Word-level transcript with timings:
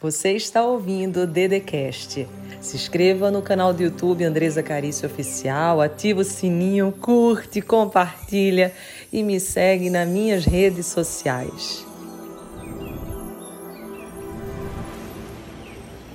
Você 0.00 0.30
está 0.34 0.64
ouvindo 0.64 1.22
o 1.22 1.26
Dedecast. 1.26 2.28
Se 2.60 2.76
inscreva 2.76 3.32
no 3.32 3.42
canal 3.42 3.72
do 3.72 3.82
YouTube 3.82 4.22
Andresa 4.22 4.62
Carício 4.62 5.08
Oficial, 5.08 5.80
ativa 5.80 6.20
o 6.20 6.24
sininho, 6.24 6.92
curte, 6.92 7.60
compartilha 7.60 8.72
e 9.12 9.24
me 9.24 9.40
segue 9.40 9.90
nas 9.90 10.06
minhas 10.06 10.44
redes 10.44 10.86
sociais. 10.86 11.84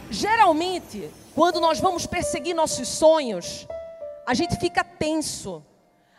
Geralmente, 0.10 1.10
quando 1.36 1.60
nós 1.60 1.82
vamos 1.82 2.06
perseguir 2.06 2.56
nossos 2.56 2.88
sonhos, 2.88 3.68
a 4.26 4.34
gente 4.34 4.56
fica 4.62 4.82
tenso. 4.82 5.62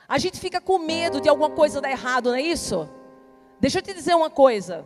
A 0.07 0.19
gente 0.19 0.39
fica 0.39 0.61
com 0.61 0.79
medo 0.79 1.19
de 1.19 1.31
alguma 1.31 1.49
coisa 1.49 1.81
dar 1.81 1.91
errado, 1.91 2.29
não 2.29 2.37
é 2.37 2.43
isso? 2.43 2.87
Deixa 3.59 3.79
eu 3.79 3.83
te 3.83 3.95
dizer 3.95 4.15
uma 4.15 4.29
coisa. 4.29 4.85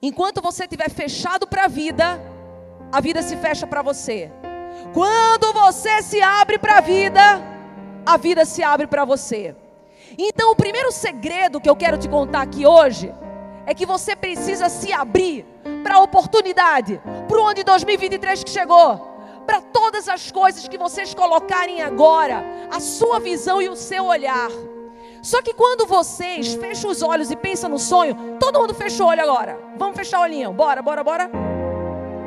Enquanto 0.00 0.40
você 0.40 0.62
estiver 0.62 0.90
fechado 0.90 1.44
para 1.46 1.64
a 1.64 1.68
vida, 1.68 2.20
a 2.92 3.00
vida 3.00 3.20
se 3.20 3.36
fecha 3.36 3.66
para 3.66 3.82
você. 3.82 4.30
Quando 4.94 5.52
você 5.52 6.00
se 6.02 6.22
abre 6.22 6.56
para 6.56 6.78
a 6.78 6.80
vida, 6.80 7.20
a 8.06 8.16
vida 8.16 8.44
se 8.44 8.62
abre 8.62 8.86
para 8.86 9.04
você. 9.04 9.56
Então, 10.16 10.52
o 10.52 10.56
primeiro 10.56 10.92
segredo 10.92 11.60
que 11.60 11.68
eu 11.68 11.74
quero 11.74 11.98
te 11.98 12.08
contar 12.08 12.42
aqui 12.42 12.64
hoje 12.64 13.12
é 13.66 13.74
que 13.74 13.84
você 13.84 14.14
precisa 14.14 14.68
se 14.68 14.92
abrir 14.92 15.44
para 15.82 15.96
a 15.96 16.00
oportunidade, 16.00 17.00
para 17.26 17.36
o 17.36 17.44
ano 17.44 17.54
de 17.54 17.64
2023 17.64 18.44
que 18.44 18.50
chegou, 18.50 18.98
para 19.44 19.60
todas 19.60 20.08
as 20.08 20.30
coisas 20.30 20.68
que 20.68 20.78
vocês 20.78 21.12
colocarem 21.12 21.82
agora, 21.82 22.44
a 22.70 22.78
sua 22.78 23.18
visão 23.18 23.60
e 23.60 23.68
o 23.68 23.74
seu 23.74 24.06
olhar. 24.06 24.48
Só 25.22 25.42
que 25.42 25.52
quando 25.52 25.86
vocês 25.86 26.54
fecham 26.54 26.90
os 26.90 27.02
olhos 27.02 27.30
e 27.30 27.36
pensam 27.36 27.68
no 27.68 27.78
sonho, 27.78 28.36
todo 28.38 28.60
mundo 28.60 28.74
fecha 28.74 29.02
o 29.04 29.06
olho 29.06 29.22
agora. 29.22 29.58
Vamos 29.76 29.96
fechar 29.96 30.20
o 30.20 30.22
olhinho. 30.22 30.52
Bora, 30.52 30.80
bora, 30.80 31.02
bora. 31.02 31.30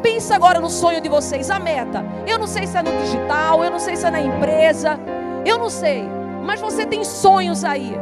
Pensa 0.02 0.36
agora 0.36 0.60
no 0.60 0.70
sonho 0.70 1.00
de 1.00 1.08
vocês, 1.08 1.50
a 1.50 1.60
meta. 1.60 2.04
Eu 2.28 2.40
não 2.40 2.48
sei 2.48 2.66
se 2.66 2.78
é 2.78 2.82
no 2.82 2.92
digital, 3.02 3.64
eu 3.64 3.72
não 3.72 3.80
sei 3.80 3.96
se 3.96 4.06
é 4.06 4.12
na 4.12 4.20
empresa, 4.20 5.00
eu 5.46 5.58
não 5.58 5.70
sei. 5.70 6.04
Mas 6.44 6.60
você 6.60 6.86
tem 6.86 7.04
sonhos 7.04 7.64
aí. 7.64 7.96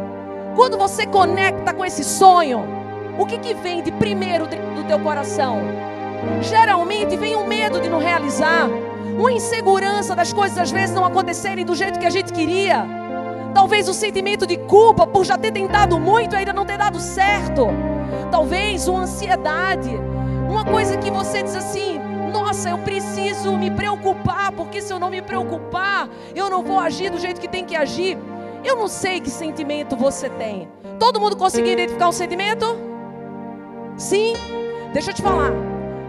Quando 0.55 0.77
você 0.77 1.05
conecta 1.05 1.73
com 1.73 1.85
esse 1.85 2.03
sonho, 2.03 2.63
o 3.17 3.25
que, 3.25 3.37
que 3.37 3.53
vem 3.53 3.83
de 3.83 3.91
primeiro 3.91 4.47
do 4.47 4.87
teu 4.87 4.99
coração? 4.99 5.59
Geralmente 6.41 7.15
vem 7.15 7.35
o 7.35 7.45
medo 7.45 7.79
de 7.79 7.89
não 7.89 7.99
realizar, 7.99 8.67
uma 9.17 9.31
insegurança 9.31 10.15
das 10.15 10.33
coisas 10.33 10.57
às 10.57 10.71
vezes 10.71 10.95
não 10.95 11.05
acontecerem 11.05 11.65
do 11.65 11.75
jeito 11.75 11.99
que 11.99 12.05
a 12.05 12.09
gente 12.09 12.31
queria 12.31 12.98
Talvez 13.53 13.89
o 13.89 13.93
sentimento 13.93 14.45
de 14.45 14.57
culpa 14.57 15.07
por 15.07 15.25
já 15.25 15.37
ter 15.37 15.51
tentado 15.51 15.99
muito 15.99 16.35
e 16.35 16.37
ainda 16.37 16.53
não 16.53 16.65
ter 16.65 16.77
dado 16.77 16.99
certo. 16.99 17.67
Talvez 18.31 18.87
uma 18.87 19.01
ansiedade. 19.01 19.89
Uma 20.49 20.65
coisa 20.65 20.97
que 20.97 21.11
você 21.11 21.43
diz 21.43 21.55
assim: 21.55 21.99
nossa, 22.31 22.69
eu 22.69 22.77
preciso 22.79 23.57
me 23.57 23.71
preocupar, 23.71 24.51
porque 24.51 24.81
se 24.81 24.93
eu 24.93 24.99
não 24.99 25.09
me 25.09 25.21
preocupar, 25.21 26.09
eu 26.35 26.49
não 26.49 26.63
vou 26.63 26.79
agir 26.79 27.09
do 27.09 27.19
jeito 27.19 27.41
que 27.41 27.47
tem 27.47 27.65
que 27.65 27.75
agir. 27.75 28.17
Eu 28.63 28.75
não 28.75 28.87
sei 28.87 29.19
que 29.19 29.29
sentimento 29.29 29.95
você 29.95 30.29
tem. 30.29 30.69
Todo 30.99 31.19
mundo 31.19 31.35
conseguiu 31.35 31.73
identificar 31.73 32.09
um 32.09 32.11
sentimento? 32.11 32.65
Sim? 33.97 34.33
Deixa 34.93 35.11
eu 35.11 35.15
te 35.15 35.21
falar. 35.21 35.51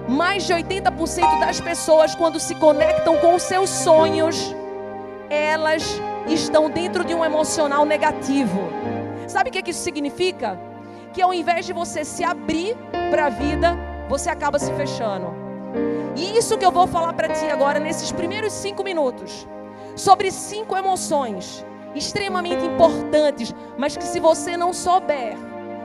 Mais 0.08 0.44
de 0.44 0.52
80% 0.52 1.40
das 1.40 1.60
pessoas, 1.60 2.14
quando 2.14 2.40
se 2.40 2.54
conectam 2.56 3.16
com 3.18 3.34
os 3.34 3.42
seus 3.42 3.70
sonhos, 3.70 4.54
elas 5.28 6.00
estão 6.26 6.70
dentro 6.70 7.04
de 7.04 7.14
um 7.14 7.24
emocional 7.24 7.84
negativo. 7.84 8.60
Sabe 9.26 9.50
o 9.50 9.52
que 9.52 9.70
isso 9.70 9.82
significa? 9.82 10.58
Que 11.12 11.22
ao 11.22 11.32
invés 11.32 11.66
de 11.66 11.72
você 11.72 12.04
se 12.04 12.24
abrir 12.24 12.76
para 13.10 13.26
a 13.26 13.28
vida, 13.28 13.76
você 14.08 14.30
acaba 14.30 14.58
se 14.58 14.72
fechando. 14.74 15.32
E 16.16 16.36
isso 16.36 16.58
que 16.58 16.64
eu 16.64 16.72
vou 16.72 16.86
falar 16.86 17.12
para 17.12 17.28
ti 17.28 17.46
agora, 17.46 17.78
nesses 17.78 18.10
primeiros 18.12 18.52
cinco 18.52 18.82
minutos, 18.82 19.46
sobre 19.96 20.30
cinco 20.30 20.76
emoções 20.76 21.64
extremamente 21.94 22.64
importantes, 22.64 23.54
mas 23.76 23.96
que 23.96 24.04
se 24.04 24.20
você 24.20 24.56
não 24.56 24.72
souber 24.72 25.36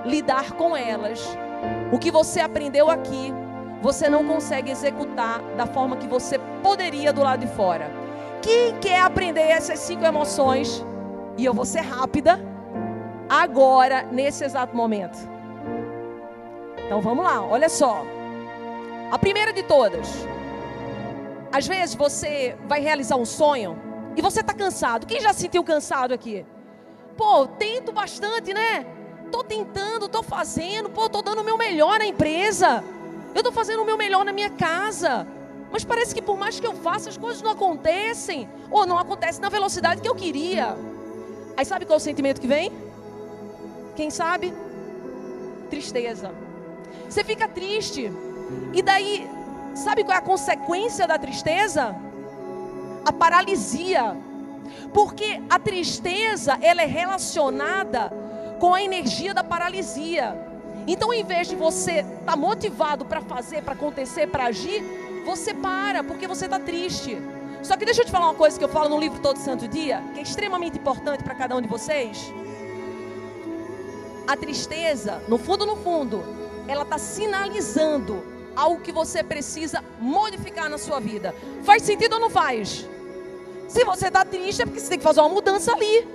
lidar 0.06 0.52
com 0.54 0.76
elas, 0.76 1.38
o 1.92 1.98
que 1.98 2.12
você 2.12 2.40
aprendeu 2.40 2.90
aqui, 2.90 3.34
você 3.82 4.10
não 4.10 4.26
consegue 4.26 4.72
executar 4.72 5.42
da 5.56 5.66
forma 5.66 5.98
que 5.98 6.08
você 6.08 6.40
poderia 6.62 7.12
do 7.12 7.22
lado 7.22 7.46
de 7.46 7.48
fora. 7.48 8.05
Quem 8.46 8.78
quer 8.80 9.02
aprender 9.02 9.42
essas 9.42 9.80
cinco 9.80 10.06
emoções? 10.06 10.86
E 11.36 11.44
eu 11.44 11.52
vou 11.52 11.66
ser 11.66 11.82
rápida 11.82 12.40
agora, 13.28 14.04
nesse 14.04 14.44
exato 14.44 14.76
momento. 14.76 15.18
Então 16.86 17.02
vamos 17.02 17.26
lá, 17.26 17.44
olha 17.44 17.68
só. 17.68 18.06
A 19.12 19.18
primeira 19.18 19.52
de 19.52 19.64
todas. 19.64 20.28
Às 21.52 21.66
vezes 21.66 21.96
você 21.96 22.56
vai 22.68 22.82
realizar 22.82 23.16
um 23.16 23.26
sonho 23.26 23.82
e 24.16 24.22
você 24.22 24.42
está 24.42 24.54
cansado. 24.54 25.08
Quem 25.08 25.20
já 25.20 25.34
se 25.34 25.42
sentiu 25.42 25.64
cansado 25.64 26.14
aqui? 26.14 26.46
Pô, 27.18 27.48
tento 27.48 27.92
bastante, 27.92 28.54
né? 28.54 28.86
Tô 29.32 29.44
tentando, 29.44 30.08
tô 30.08 30.22
fazendo, 30.22 30.88
pô, 30.92 31.10
tô 31.10 31.24
dando 31.24 31.42
o 31.42 31.44
meu 31.44 31.58
melhor 31.58 31.98
na 31.98 32.06
empresa. 32.06 32.84
Eu 33.34 33.42
tô 33.42 33.52
fazendo 33.52 33.82
o 33.82 33.86
meu 33.86 33.98
melhor 33.98 34.24
na 34.24 34.32
minha 34.32 34.52
casa. 34.52 35.26
Mas 35.76 35.84
parece 35.84 36.16
que 36.16 36.22
por 36.22 36.38
mais 36.38 36.58
que 36.58 36.66
eu 36.66 36.74
faça, 36.74 37.10
as 37.10 37.18
coisas 37.18 37.42
não 37.42 37.52
acontecem. 37.52 38.48
Ou 38.72 38.86
não 38.88 38.98
acontecem 38.98 39.42
na 39.42 39.50
velocidade 39.50 40.00
que 40.00 40.08
eu 40.08 40.16
queria. 40.16 40.74
Aí 41.58 41.66
sabe 41.66 41.84
qual 41.86 41.96
é 41.96 41.98
o 41.98 42.00
sentimento 42.00 42.40
que 42.40 42.48
vem? 42.48 42.72
Quem 43.94 44.10
sabe? 44.10 44.54
Tristeza. 45.70 46.32
Você 47.10 47.26
fica 47.26 47.46
triste. 47.50 48.10
E 48.74 48.82
daí, 48.82 49.30
sabe 49.74 50.06
qual 50.06 50.16
é 50.16 50.20
a 50.20 50.22
consequência 50.22 51.06
da 51.06 51.20
tristeza? 51.20 51.94
A 53.04 53.12
paralisia. 53.12 54.16
Porque 54.94 55.42
a 55.50 55.60
tristeza, 55.60 56.58
ela 56.62 56.84
é 56.84 56.86
relacionada 56.86 58.14
com 58.62 58.74
a 58.74 58.82
energia 58.82 59.34
da 59.34 59.44
paralisia. 59.44 60.42
Então, 60.88 61.14
em 61.14 61.26
vez 61.26 61.50
de 61.50 61.56
você 61.58 62.00
estar 62.00 62.26
tá 62.28 62.36
motivado 62.38 63.04
para 63.04 63.20
fazer, 63.20 63.62
para 63.62 63.74
acontecer, 63.74 64.28
para 64.28 64.46
agir, 64.46 65.05
você 65.26 65.54
para 65.54 66.04
porque 66.04 66.28
você 66.28 66.46
está 66.46 66.60
triste. 66.60 67.18
Só 67.64 67.76
que 67.76 67.84
deixa 67.84 68.02
eu 68.02 68.06
te 68.06 68.12
falar 68.12 68.28
uma 68.28 68.36
coisa 68.36 68.58
que 68.58 68.64
eu 68.64 68.70
falo 68.70 68.90
no 68.90 69.00
livro 69.00 69.20
Todo 69.20 69.38
Santo 69.38 69.68
Dia, 69.68 70.04
que 70.14 70.20
é 70.20 70.24
extremamente 70.24 70.78
importante 70.78 71.24
para 71.24 71.34
cada 71.34 71.56
um 71.56 71.62
de 71.62 71.68
vocês. 71.68 72.32
A 74.28 74.38
tristeza, 74.38 75.22
no 75.28 75.38
fundo, 75.38 75.66
no 75.66 75.76
fundo, 75.76 76.24
ela 76.68 76.84
está 76.84 77.00
sinalizando 77.00 78.24
algo 78.56 78.82
que 78.82 78.92
você 78.92 79.24
precisa 79.24 79.84
modificar 80.00 80.70
na 80.70 80.78
sua 80.78 81.00
vida. 81.00 81.34
Faz 81.64 81.82
sentido 81.82 82.14
ou 82.14 82.20
não 82.20 82.30
faz? 82.30 82.88
Se 83.68 83.84
você 83.84 84.08
está 84.08 84.24
triste, 84.24 84.62
é 84.62 84.66
porque 84.66 84.80
você 84.80 84.90
tem 84.90 85.00
que 85.00 85.04
fazer 85.04 85.22
uma 85.22 85.30
mudança 85.30 85.74
ali. 85.74 86.08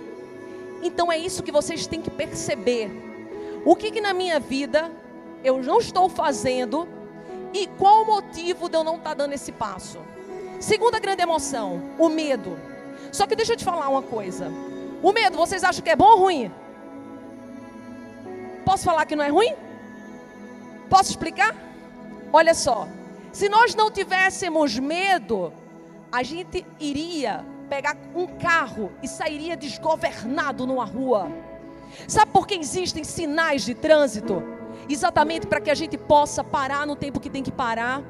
Então 0.82 1.10
é 1.10 1.18
isso 1.18 1.42
que 1.42 1.52
vocês 1.52 1.86
têm 1.86 2.00
que 2.00 2.10
perceber. 2.10 2.90
O 3.64 3.74
que, 3.74 3.90
que 3.90 4.00
na 4.00 4.14
minha 4.14 4.38
vida 4.38 4.90
eu 5.42 5.60
não 5.62 5.78
estou 5.78 6.08
fazendo 6.08 6.88
e 7.52 7.66
qual 7.66 8.02
o 8.02 8.06
motivo 8.06 8.68
de 8.68 8.76
eu 8.76 8.84
não 8.84 8.96
estar 8.96 9.10
tá 9.10 9.14
dando 9.14 9.32
esse 9.32 9.52
passo? 9.52 9.98
Segunda 10.60 10.98
grande 10.98 11.22
emoção, 11.22 11.82
o 11.98 12.08
medo. 12.08 12.58
Só 13.10 13.26
que 13.26 13.34
deixa 13.34 13.54
eu 13.54 13.56
te 13.56 13.64
falar 13.64 13.88
uma 13.88 14.02
coisa. 14.02 14.50
O 15.02 15.12
medo, 15.12 15.36
vocês 15.36 15.64
acham 15.64 15.82
que 15.82 15.90
é 15.90 15.96
bom 15.96 16.04
ou 16.04 16.18
ruim? 16.18 16.52
Posso 18.64 18.84
falar 18.84 19.06
que 19.06 19.16
não 19.16 19.24
é 19.24 19.28
ruim? 19.28 19.54
Posso 20.88 21.10
explicar? 21.10 21.56
Olha 22.32 22.54
só. 22.54 22.86
Se 23.32 23.48
nós 23.48 23.74
não 23.74 23.90
tivéssemos 23.90 24.78
medo, 24.78 25.52
a 26.12 26.22
gente 26.22 26.66
iria 26.78 27.44
pegar 27.68 27.96
um 28.14 28.26
carro 28.26 28.92
e 29.02 29.08
sairia 29.08 29.56
desgovernado 29.56 30.66
numa 30.66 30.84
rua. 30.84 31.30
Sabe 32.06 32.32
por 32.32 32.46
que 32.46 32.54
existem 32.54 33.04
sinais 33.04 33.64
de 33.64 33.74
trânsito? 33.74 34.42
Exatamente 34.88 35.46
para 35.46 35.60
que 35.60 35.70
a 35.70 35.74
gente 35.74 35.96
possa 35.96 36.42
parar 36.42 36.86
no 36.86 36.96
tempo 36.96 37.20
que 37.20 37.30
tem 37.30 37.42
que 37.42 37.52
parar. 37.52 38.02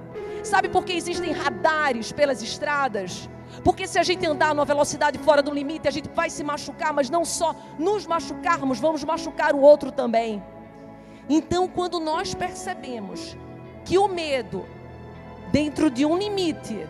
Sabe 0.42 0.68
por 0.68 0.84
que 0.84 0.92
existem 0.92 1.32
radares 1.32 2.12
pelas 2.12 2.42
estradas? 2.42 3.28
Porque 3.64 3.86
se 3.86 3.98
a 3.98 4.02
gente 4.02 4.24
andar 4.26 4.54
numa 4.54 4.64
velocidade 4.64 5.18
fora 5.18 5.42
do 5.42 5.52
limite, 5.52 5.88
a 5.88 5.90
gente 5.90 6.08
vai 6.14 6.30
se 6.30 6.42
machucar, 6.42 6.92
mas 6.92 7.10
não 7.10 7.24
só 7.24 7.54
nos 7.78 8.06
machucarmos, 8.06 8.78
vamos 8.78 9.04
machucar 9.04 9.54
o 9.54 9.60
outro 9.60 9.90
também. 9.90 10.42
Então, 11.28 11.68
quando 11.68 12.00
nós 12.00 12.34
percebemos 12.34 13.36
que 13.84 13.98
o 13.98 14.08
medo, 14.08 14.66
dentro 15.52 15.90
de 15.90 16.06
um 16.06 16.16
limite, 16.16 16.86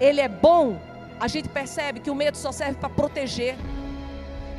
ele 0.00 0.20
é 0.20 0.28
bom, 0.28 0.78
a 1.18 1.28
gente 1.28 1.48
percebe 1.48 2.00
que 2.00 2.10
o 2.10 2.14
medo 2.14 2.36
só 2.36 2.52
serve 2.52 2.78
para 2.78 2.88
proteger. 2.88 3.56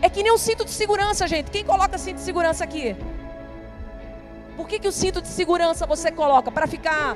É 0.02 0.10
que 0.10 0.24
nem 0.24 0.34
um 0.34 0.38
cinto 0.38 0.66
de 0.66 0.72
segurança, 0.72 1.28
gente. 1.28 1.52
Quem 1.52 1.64
coloca 1.64 1.98
cinto 1.98 2.18
de 2.18 2.24
segurança 2.24 2.64
aqui? 2.64 2.96
Por 4.56 4.68
que, 4.68 4.80
que 4.80 4.88
o 4.88 4.92
cinto 4.92 5.22
de 5.22 5.28
segurança 5.28 5.86
você 5.86 6.12
coloca? 6.12 6.52
Para 6.52 6.68
ficar 6.68 7.16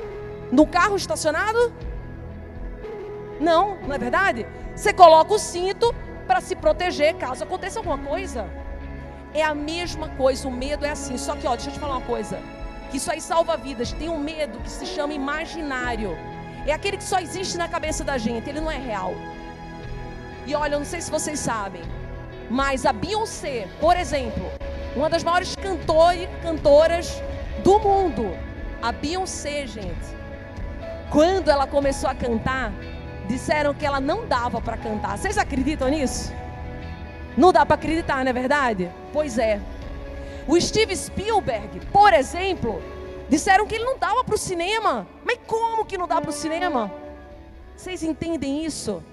no 0.52 0.68
carro 0.68 0.96
estacionado? 0.96 1.74
Não, 3.40 3.78
não 3.82 3.96
é 3.96 3.98
verdade? 3.98 4.46
Você 4.76 4.92
coloca 4.92 5.34
o 5.34 5.40
cinto 5.40 5.94
para 6.28 6.42
se 6.42 6.56
proteger 6.56 7.16
caso 7.16 7.44
aconteça 7.44 7.80
alguma 7.80 7.98
coisa. 7.98 8.48
É 9.34 9.44
a 9.44 9.54
mesma 9.54 10.10
coisa, 10.10 10.48
o 10.48 10.52
medo 10.52 10.86
é 10.86 10.90
assim. 10.90 11.18
Só 11.18 11.36
que, 11.36 11.48
ó, 11.48 11.56
deixa 11.56 11.70
eu 11.70 11.74
te 11.74 11.80
falar 11.80 11.98
uma 11.98 12.06
coisa. 12.06 12.40
que 12.90 12.98
isso 12.98 13.12
aí 13.12 13.22
salva 13.22 13.56
vidas. 13.56 13.94
Tem 13.94 14.10
um 14.10 14.18
medo 14.18 14.60
que 14.60 14.70
se 14.70 14.86
chama 14.86 15.14
imaginário. 15.14 16.18
É 16.66 16.74
aquele 16.74 16.98
que 16.98 17.04
só 17.04 17.20
existe 17.20 17.58
na 17.58 17.68
cabeça 17.68 18.04
da 18.04 18.18
gente, 18.18 18.50
ele 18.50 18.60
não 18.60 18.70
é 18.70 18.78
real. 18.78 19.14
E 20.46 20.54
olha, 20.56 20.76
eu 20.76 20.80
não 20.80 20.86
sei 20.86 21.00
se 21.00 21.12
vocês 21.12 21.40
sabem, 21.40 21.82
mas 22.50 22.86
a 22.86 22.92
Beyoncé, 22.92 23.68
por 23.80 23.96
exemplo, 23.96 24.52
uma 24.96 25.10
das 25.10 25.24
maiores 25.24 25.56
cantoras 26.44 27.22
do 27.64 27.80
mundo, 27.80 28.36
a 28.82 28.92
Beyoncé, 28.92 29.68
gente, 29.68 30.20
quando 31.12 31.50
ela 31.50 31.68
começou 31.68 32.10
a 32.10 32.16
cantar, 32.16 32.72
disseram 33.28 33.74
que 33.74 33.86
ela 33.86 34.00
não 34.00 34.28
dava 34.28 34.62
para 34.62 34.78
cantar. 34.78 35.18
Vocês 35.18 35.38
acreditam 35.38 35.90
nisso? 35.90 36.32
Não 37.38 37.52
dá 37.52 37.66
para 37.66 37.76
acreditar, 37.76 38.24
não 38.24 38.30
é 38.30 38.34
verdade? 38.34 38.92
Pois 39.14 39.38
é. 39.38 39.60
O 40.48 40.60
Steve 40.60 40.96
Spielberg, 40.96 41.80
por 41.92 42.14
exemplo, 42.14 42.82
disseram 43.30 43.68
que 43.68 43.76
ele 43.76 43.84
não 43.84 43.98
dava 43.98 44.24
para 44.24 44.36
o 44.36 44.38
cinema. 44.38 45.08
Mas 45.24 45.40
como 45.46 45.86
que 45.86 45.98
não 45.98 46.08
dá 46.08 46.20
para 46.20 46.30
o 46.30 46.34
cinema? 46.34 46.92
Vocês 47.76 48.04
entendem 48.04 48.66
isso? 48.66 49.04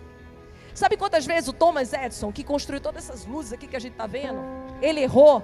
Sabe 0.75 0.96
quantas 0.96 1.25
vezes 1.25 1.48
o 1.48 1.52
Thomas 1.52 1.93
Edison, 1.93 2.32
que 2.32 2.44
construiu 2.44 2.81
todas 2.81 3.04
essas 3.04 3.25
luzes 3.25 3.52
aqui 3.52 3.66
que 3.66 3.76
a 3.76 3.81
gente 3.81 3.93
está 3.93 4.06
vendo, 4.06 4.40
ele 4.82 5.00
errou? 5.00 5.43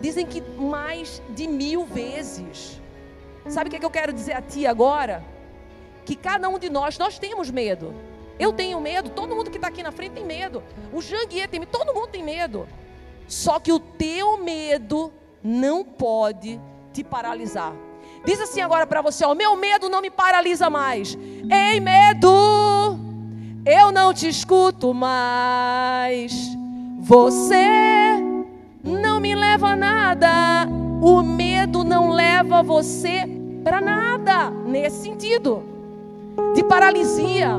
Dizem 0.00 0.26
que 0.26 0.40
mais 0.40 1.22
de 1.30 1.46
mil 1.46 1.84
vezes. 1.84 2.80
Sabe 3.48 3.68
o 3.68 3.70
que, 3.70 3.76
é 3.76 3.78
que 3.80 3.86
eu 3.86 3.90
quero 3.90 4.12
dizer 4.12 4.34
a 4.34 4.42
ti 4.42 4.66
agora? 4.66 5.24
Que 6.04 6.14
cada 6.14 6.48
um 6.48 6.58
de 6.58 6.70
nós, 6.70 6.98
nós 6.98 7.18
temos 7.18 7.50
medo. 7.50 7.94
Eu 8.38 8.52
tenho 8.52 8.80
medo, 8.80 9.10
todo 9.10 9.34
mundo 9.34 9.50
que 9.50 9.56
está 9.56 9.68
aqui 9.68 9.82
na 9.82 9.90
frente 9.90 10.12
tem 10.12 10.24
medo. 10.24 10.62
O 10.92 11.02
Janguier 11.02 11.48
tem 11.48 11.58
medo, 11.58 11.70
todo 11.70 11.92
mundo 11.92 12.08
tem 12.08 12.22
medo. 12.22 12.68
Só 13.26 13.58
que 13.58 13.72
o 13.72 13.80
teu 13.80 14.38
medo 14.38 15.12
não 15.42 15.84
pode 15.84 16.60
te 16.92 17.02
paralisar. 17.02 17.74
Diz 18.24 18.40
assim 18.40 18.60
agora 18.60 18.86
para 18.86 19.02
você: 19.02 19.24
o 19.24 19.34
meu 19.34 19.56
medo 19.56 19.88
não 19.88 20.00
me 20.00 20.10
paralisa 20.10 20.70
mais. 20.70 21.16
Ei, 21.50 21.80
medo, 21.80 22.98
eu 23.66 23.92
não 23.92 24.14
te 24.14 24.28
escuto 24.28 24.94
mais. 24.94 26.32
Você 27.00 28.17
não 28.88 29.20
me 29.20 29.34
leva 29.34 29.68
a 29.68 29.76
nada. 29.76 30.28
O 31.00 31.22
medo 31.22 31.84
não 31.84 32.10
leva 32.10 32.62
você 32.62 33.22
para 33.62 33.80
nada 33.80 34.50
nesse 34.50 35.02
sentido 35.02 35.62
de 36.54 36.64
paralisia. 36.64 37.50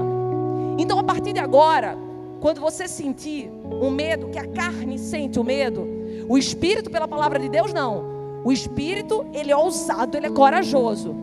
Então, 0.77 0.97
a 0.97 1.03
partir 1.03 1.33
de 1.33 1.39
agora, 1.39 1.97
quando 2.39 2.61
você 2.61 2.87
sentir 2.87 3.51
um 3.81 3.89
medo, 3.89 4.29
que 4.29 4.39
a 4.39 4.47
carne 4.47 4.97
sente 4.97 5.39
o 5.39 5.43
medo, 5.43 5.87
o 6.27 6.37
espírito, 6.37 6.89
pela 6.89 7.07
palavra 7.07 7.39
de 7.39 7.49
Deus, 7.49 7.73
não. 7.73 8.41
O 8.43 8.51
espírito, 8.51 9.25
ele 9.33 9.51
é 9.51 9.57
ousado, 9.57 10.15
ele 10.17 10.27
é 10.27 10.29
corajoso. 10.29 11.13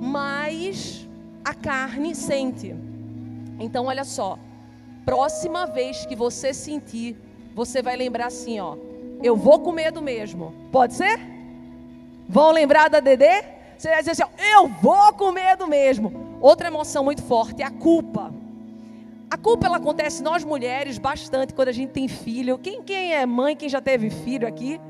Mas 0.00 1.08
a 1.44 1.52
carne 1.52 2.14
sente. 2.14 2.74
Então, 3.58 3.86
olha 3.86 4.04
só. 4.04 4.38
Próxima 5.04 5.66
vez 5.66 6.06
que 6.06 6.14
você 6.14 6.54
sentir, 6.54 7.16
você 7.54 7.82
vai 7.82 7.96
lembrar 7.96 8.26
assim, 8.26 8.60
ó. 8.60 8.76
Eu 9.22 9.36
vou 9.36 9.60
com 9.60 9.72
medo 9.72 10.00
mesmo. 10.00 10.54
Pode 10.72 10.94
ser? 10.94 11.20
Vão 12.28 12.52
lembrar 12.52 12.88
da 12.88 13.00
Dedê? 13.00 13.42
Você 13.76 13.88
vai 13.88 13.98
dizer 13.98 14.10
assim, 14.10 14.22
eu 14.52 14.68
vou 14.68 15.12
com 15.14 15.32
medo 15.32 15.66
mesmo. 15.66 16.38
Outra 16.40 16.68
emoção 16.68 17.04
muito 17.04 17.22
forte 17.22 17.62
é 17.62 17.66
a 17.66 17.70
culpa. 17.70 18.32
A 19.30 19.36
culpa 19.36 19.66
ela 19.66 19.76
acontece 19.76 20.22
nós 20.22 20.42
mulheres 20.42 20.98
bastante 20.98 21.54
quando 21.54 21.68
a 21.68 21.72
gente 21.72 21.90
tem 21.90 22.08
filho. 22.08 22.58
Quem, 22.58 22.82
quem 22.82 23.14
é 23.14 23.24
mãe, 23.24 23.54
quem 23.54 23.68
já 23.68 23.80
teve 23.80 24.10
filho 24.10 24.46
aqui, 24.46 24.80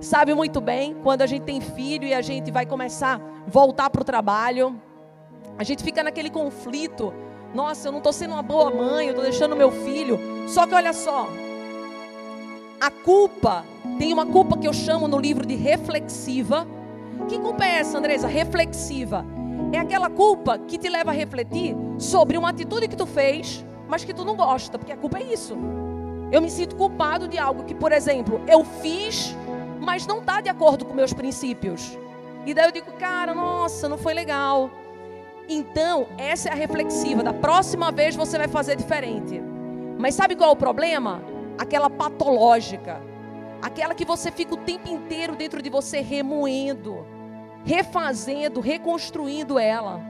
sabe 0.00 0.34
muito 0.34 0.60
bem 0.60 0.94
quando 1.02 1.22
a 1.22 1.26
gente 1.26 1.42
tem 1.42 1.60
filho 1.60 2.04
e 2.06 2.12
a 2.12 2.20
gente 2.20 2.50
vai 2.50 2.66
começar 2.66 3.16
a 3.16 3.50
voltar 3.50 3.90
para 3.90 4.02
o 4.02 4.04
trabalho. 4.04 4.80
A 5.56 5.64
gente 5.64 5.82
fica 5.82 6.02
naquele 6.02 6.30
conflito. 6.30 7.14
Nossa, 7.54 7.88
eu 7.88 7.92
não 7.92 7.98
estou 7.98 8.12
sendo 8.12 8.34
uma 8.34 8.42
boa 8.42 8.70
mãe, 8.70 9.06
eu 9.06 9.10
estou 9.10 9.24
deixando 9.24 9.56
meu 9.56 9.70
filho. 9.70 10.18
Só 10.46 10.66
que 10.66 10.74
olha 10.74 10.92
só, 10.92 11.26
a 12.80 12.90
culpa, 12.90 13.64
tem 13.98 14.12
uma 14.12 14.26
culpa 14.26 14.56
que 14.56 14.68
eu 14.68 14.72
chamo 14.72 15.08
no 15.08 15.18
livro 15.18 15.46
de 15.46 15.54
reflexiva. 15.54 16.66
Que 17.28 17.38
culpa 17.38 17.64
é 17.64 17.78
essa, 17.78 17.98
Andresa? 17.98 18.26
Reflexiva. 18.26 19.24
É 19.72 19.78
aquela 19.78 20.08
culpa 20.08 20.58
que 20.58 20.78
te 20.78 20.88
leva 20.88 21.10
a 21.10 21.14
refletir 21.14 21.76
sobre 21.98 22.38
uma 22.38 22.50
atitude 22.50 22.88
que 22.88 22.96
tu 22.96 23.06
fez 23.06 23.64
mas 23.88 24.04
que 24.04 24.12
tu 24.12 24.24
não 24.24 24.36
gosta, 24.36 24.78
porque 24.78 24.92
a 24.92 24.96
culpa 24.96 25.18
é 25.18 25.22
isso. 25.22 25.56
Eu 26.30 26.42
me 26.42 26.50
sinto 26.50 26.76
culpado 26.76 27.26
de 27.26 27.38
algo 27.38 27.64
que, 27.64 27.74
por 27.74 27.90
exemplo, 27.90 28.40
eu 28.46 28.62
fiz, 28.62 29.34
mas 29.80 30.06
não 30.06 30.18
está 30.18 30.42
de 30.42 30.50
acordo 30.50 30.84
com 30.84 30.92
meus 30.92 31.14
princípios. 31.14 31.98
E 32.44 32.52
daí 32.52 32.66
eu 32.66 32.72
digo, 32.72 32.92
cara, 32.92 33.34
nossa, 33.34 33.88
não 33.88 33.96
foi 33.96 34.12
legal. 34.12 34.70
Então, 35.48 36.06
essa 36.18 36.50
é 36.50 36.52
a 36.52 36.54
reflexiva. 36.54 37.22
Da 37.22 37.32
próxima 37.32 37.90
vez 37.90 38.14
você 38.14 38.36
vai 38.36 38.46
fazer 38.46 38.76
diferente. 38.76 39.42
Mas 39.98 40.14
sabe 40.14 40.36
qual 40.36 40.50
é 40.50 40.52
o 40.52 40.56
problema? 40.56 41.22
Aquela 41.58 41.90
patológica. 41.90 43.00
Aquela 43.60 43.94
que 43.94 44.04
você 44.04 44.30
fica 44.30 44.54
o 44.54 44.58
tempo 44.58 44.88
inteiro 44.88 45.34
dentro 45.34 45.60
de 45.60 45.68
você 45.68 46.00
remoendo, 46.00 47.04
refazendo, 47.64 48.60
reconstruindo 48.60 49.58
ela. 49.58 50.00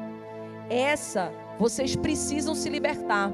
Essa 0.68 1.32
vocês 1.58 1.96
precisam 1.96 2.54
se 2.54 2.68
libertar. 2.68 3.32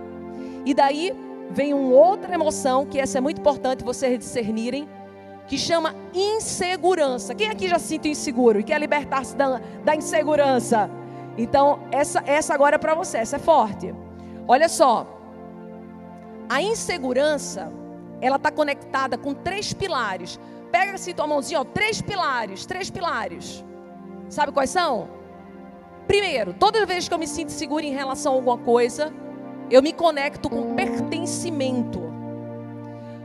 E 0.65 0.73
daí 0.73 1.13
vem 1.51 1.75
uma 1.75 1.95
outra 1.95 2.35
emoção, 2.35 2.87
que 2.87 2.99
essa 2.99 3.19
é 3.19 3.21
muito 3.21 3.41
importante 3.41 3.85
vocês 3.85 4.19
discernirem, 4.19 4.89
que 5.47 5.59
chama 5.59 5.95
insegurança. 6.15 7.35
Quem 7.35 7.49
aqui 7.49 7.69
já 7.69 7.79
se 7.79 7.89
sente 7.89 8.09
inseguro 8.09 8.61
e 8.61 8.65
quer 8.65 8.79
libertar-se 8.81 9.37
da, 9.37 9.61
da 9.85 9.95
insegurança? 9.95 10.91
Então, 11.37 11.81
essa, 11.91 12.23
essa 12.27 12.55
agora 12.55 12.77
é 12.77 12.79
para 12.79 12.95
você, 12.95 13.19
essa 13.19 13.37
é 13.37 13.39
forte. 13.39 13.95
Olha 14.49 14.69
só, 14.69 15.07
a 16.49 16.63
insegurança, 16.63 17.71
ela 18.25 18.37
está 18.37 18.51
conectada 18.51 19.19
com 19.19 19.35
três 19.35 19.75
pilares. 19.75 20.41
Pega 20.73 20.93
assim 20.93 21.13
tua 21.13 21.27
mãozinha, 21.27 21.61
ó, 21.61 21.65
três 21.65 22.01
pilares, 22.01 22.65
três 22.65 22.89
pilares. 22.89 23.63
Sabe 24.31 24.51
quais 24.51 24.71
são? 24.71 25.11
Primeiro, 26.07 26.55
toda 26.55 26.87
vez 26.87 27.07
que 27.07 27.13
eu 27.13 27.19
me 27.19 27.27
sinto 27.27 27.53
seguro 27.53 27.85
em 27.85 27.93
relação 27.93 28.33
a 28.33 28.37
alguma 28.37 28.57
coisa, 28.57 29.13
eu 29.71 29.83
me 29.83 29.93
conecto 29.93 30.49
com 30.49 30.75
pertencimento. 30.75 31.99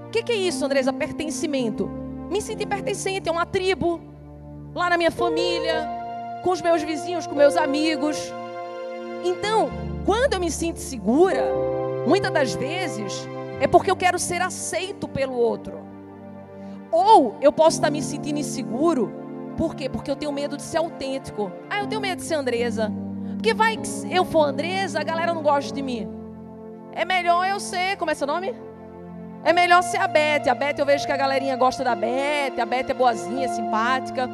O 0.05 0.09
que, 0.11 0.21
que, 0.21 0.33
é 0.33 0.35
isso, 0.35 0.65
Andresa? 0.65 0.91
Pertencimento. 0.91 1.89
Me 2.29 2.41
sentir 2.41 2.65
pertencente 2.65 3.29
a 3.29 3.31
uma 3.31 3.45
tribo, 3.45 4.01
lá 4.75 4.89
na 4.89 4.97
minha 4.97 5.11
família, 5.11 5.87
com 6.43 6.49
os 6.49 6.61
meus 6.61 6.83
vizinhos, 6.83 7.25
com 7.25 7.35
meus 7.35 7.55
amigos. 7.55 8.17
Então, 9.23 9.69
quando 10.05 10.33
eu 10.33 10.41
me 10.41 10.51
sinto 10.51 10.79
segura, 10.79 11.45
muitas 12.05 12.31
das 12.31 12.53
vezes 12.53 13.29
é 13.59 13.67
porque 13.67 13.91
eu 13.91 13.95
quero 13.95 14.17
ser 14.17 14.41
aceito 14.41 15.07
pelo 15.07 15.33
outro. 15.33 15.79
Ou 16.91 17.37
eu 17.41 17.51
posso 17.51 17.77
estar 17.77 17.91
me 17.91 18.01
sentindo 18.01 18.39
inseguro, 18.39 19.13
por 19.57 19.75
quê? 19.75 19.89
Porque 19.89 20.09
eu 20.09 20.15
tenho 20.15 20.31
medo 20.31 20.55
de 20.55 20.63
ser 20.63 20.77
autêntico. 20.77 21.51
Ah, 21.69 21.79
eu 21.79 21.87
tenho 21.87 21.99
medo 21.99 22.19
de 22.19 22.25
ser 22.25 22.35
Andresa. 22.35 22.91
Porque 23.35 23.53
vai 23.53 23.77
que 23.77 23.89
eu 24.09 24.23
for 24.23 24.45
Andresa, 24.45 24.99
a 25.01 25.03
galera 25.03 25.33
não 25.33 25.43
gosta 25.43 25.73
de 25.73 25.81
mim. 25.81 26.09
É 26.93 27.05
melhor 27.05 27.45
eu 27.45 27.59
ser, 27.59 27.97
como 27.97 28.09
é 28.09 28.13
seu 28.13 28.25
nome? 28.25 28.55
É 29.43 29.53
melhor 29.53 29.83
ser 29.83 29.97
a 29.97 30.07
Beth. 30.07 30.49
A 30.49 30.55
Beth 30.55 30.75
eu 30.77 30.85
vejo 30.85 31.05
que 31.05 31.11
a 31.11 31.17
galerinha 31.17 31.55
gosta 31.55 31.83
da 31.83 31.95
Beth, 31.95 32.59
a 32.59 32.65
Beth 32.65 32.89
é 32.89 32.93
boazinha, 32.93 33.47
simpática. 33.49 34.29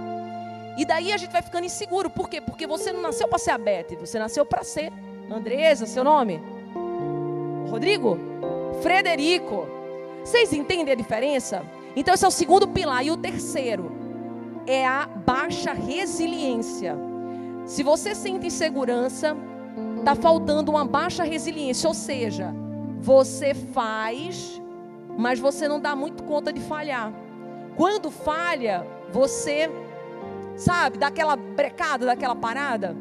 E 0.77 0.85
daí 0.85 1.11
a 1.11 1.17
gente 1.17 1.31
vai 1.31 1.41
ficando 1.41 1.65
inseguro. 1.65 2.09
Por 2.09 2.29
quê? 2.29 2.41
Porque 2.41 2.67
você 2.67 2.91
não 2.91 3.01
nasceu 3.01 3.27
para 3.27 3.39
ser 3.39 3.51
a 3.51 3.57
Beth, 3.57 3.97
você 3.99 4.19
nasceu 4.19 4.45
para 4.45 4.63
ser 4.63 4.91
Andresa, 5.31 5.85
seu 5.85 6.03
nome? 6.03 6.41
Rodrigo? 7.69 8.17
Frederico. 8.81 9.67
Vocês 10.23 10.51
entendem 10.53 10.93
a 10.93 10.95
diferença? 10.95 11.63
Então 11.95 12.13
esse 12.13 12.25
é 12.25 12.27
o 12.27 12.31
segundo 12.31 12.67
pilar. 12.67 13.05
E 13.05 13.11
o 13.11 13.17
terceiro 13.17 13.91
é 14.67 14.85
a 14.85 15.05
baixa 15.05 15.73
resiliência. 15.73 16.95
Se 17.65 17.83
você 17.83 18.13
sente 18.13 18.47
insegurança, 18.47 19.35
está 19.97 20.15
faltando 20.15 20.71
uma 20.71 20.85
baixa 20.85 21.23
resiliência, 21.23 21.87
ou 21.87 21.93
seja, 21.93 22.53
você 22.99 23.53
faz, 23.53 24.61
mas 25.17 25.39
você 25.39 25.67
não 25.67 25.79
dá 25.79 25.95
muito 25.95 26.23
conta 26.23 26.53
de 26.53 26.59
falhar. 26.61 27.11
Quando 27.75 28.11
falha, 28.11 28.85
você, 29.11 29.69
sabe, 30.55 30.97
dá 30.97 31.07
aquela 31.07 31.35
brecada, 31.35 32.05
daquela 32.05 32.35
parada. 32.35 32.95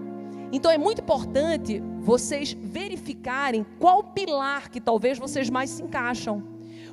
Então 0.52 0.70
é 0.70 0.78
muito 0.78 1.00
importante 1.00 1.82
vocês 2.00 2.52
verificarem 2.52 3.66
qual 3.78 4.02
pilar 4.02 4.70
que 4.70 4.80
talvez 4.80 5.18
vocês 5.18 5.50
mais 5.50 5.70
se 5.70 5.82
encaixam. 5.82 6.42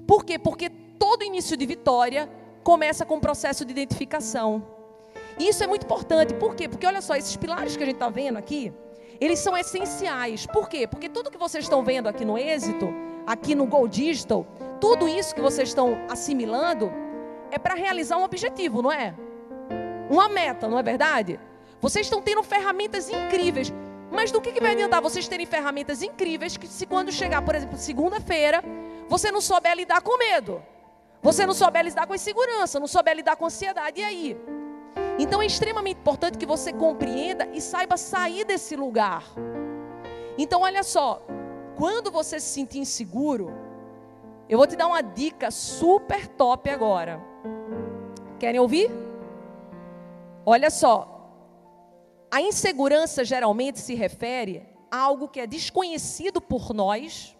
Por 0.08 0.26
quê? 0.26 0.40
Porque 0.40 0.70
todo 0.70 1.24
início 1.24 1.56
de 1.56 1.66
vitória 1.66 2.30
começa 2.64 3.06
com 3.06 3.16
um 3.16 3.20
processo 3.20 3.66
de 3.66 3.72
identificação. 3.72 4.64
E 5.38 5.48
isso 5.48 5.64
é 5.64 5.68
muito 5.68 5.86
importante. 5.86 6.34
Por 6.34 6.56
quê? 6.56 6.68
Porque 6.68 6.86
olha 6.86 7.02
só, 7.02 7.16
esses 7.16 7.36
pilares 7.36 7.76
que 7.76 7.84
a 7.84 7.86
gente 7.86 7.96
está 7.96 8.10
vendo 8.10 8.38
aqui, 8.38 8.74
eles 9.20 9.40
são 9.40 9.58
essenciais. 9.58 10.46
Por 10.46 10.68
quê? 10.68 10.88
Porque 10.88 11.10
tudo 11.10 11.32
que 11.32 11.38
vocês 11.38 11.66
estão 11.66 11.84
vendo 11.84 12.08
aqui 12.08 12.26
no 12.26 12.38
êxito, 12.38 12.92
aqui 13.26 13.54
no 13.54 13.66
Gold 13.66 13.96
Digital, 13.96 14.46
tudo 14.80 15.08
isso 15.08 15.36
que 15.36 15.42
vocês 15.42 15.70
estão 15.70 15.98
assimilando 16.10 16.92
é 17.52 17.60
para 17.60 17.76
realizar 17.76 18.18
um 18.18 18.24
objetivo, 18.24 18.82
não 18.82 18.92
é? 18.92 19.14
Uma 20.10 20.28
meta, 20.28 20.68
não 20.68 20.80
é 20.80 20.84
verdade? 20.84 21.40
Vocês 21.82 22.06
estão 22.06 22.22
tendo 22.22 22.44
ferramentas 22.44 23.10
incríveis. 23.10 23.74
Mas 24.12 24.30
do 24.30 24.40
que, 24.40 24.52
que 24.52 24.62
vai 24.62 24.74
adiantar 24.74 25.02
vocês 25.02 25.28
terem 25.28 25.46
ferramentas 25.46 26.04
incríveis 26.04 26.58
que 26.58 26.68
se 26.68 26.86
quando 26.86 27.12
chegar, 27.12 27.42
por 27.42 27.56
exemplo, 27.56 27.78
segunda-feira, 27.78 28.62
você 29.08 29.32
não 29.32 29.42
souber 29.42 29.76
lidar 29.76 30.02
com 30.02 30.18
medo? 30.18 30.62
Você 31.24 31.46
não 31.46 31.54
souber 31.54 31.84
lidar 31.84 32.06
com 32.06 32.14
insegurança, 32.14 32.80
não 32.80 32.88
souber 32.88 33.16
lidar 33.16 33.36
com 33.36 33.46
ansiedade, 33.46 34.02
e 34.02 34.04
aí? 34.04 34.38
Então 35.18 35.42
é 35.42 35.46
extremamente 35.46 36.00
importante 36.00 36.38
que 36.38 36.46
você 36.46 36.74
compreenda 36.74 37.48
e 37.54 37.62
saiba 37.62 37.96
sair 37.96 38.44
desse 38.44 38.76
lugar. 38.76 39.24
Então 40.38 40.62
olha 40.62 40.84
só, 40.84 41.22
quando 41.78 42.12
você 42.12 42.40
se 42.40 42.48
sentir 42.48 42.80
inseguro, 42.80 43.54
eu 44.50 44.58
vou 44.58 44.68
te 44.68 44.76
dar 44.76 44.88
uma 44.88 45.02
dica 45.02 45.52
super 45.52 46.28
top 46.28 46.70
agora. 46.70 47.22
Querem 48.40 48.60
ouvir? 48.60 48.92
Olha 50.46 50.70
só. 50.70 51.11
A 52.32 52.40
insegurança 52.42 53.26
geralmente 53.26 53.82
se 53.82 53.94
refere 53.94 54.66
a 54.90 54.98
algo 54.98 55.28
que 55.28 55.42
é 55.42 55.46
desconhecido 55.46 56.40
por 56.40 56.74
nós, 56.74 57.36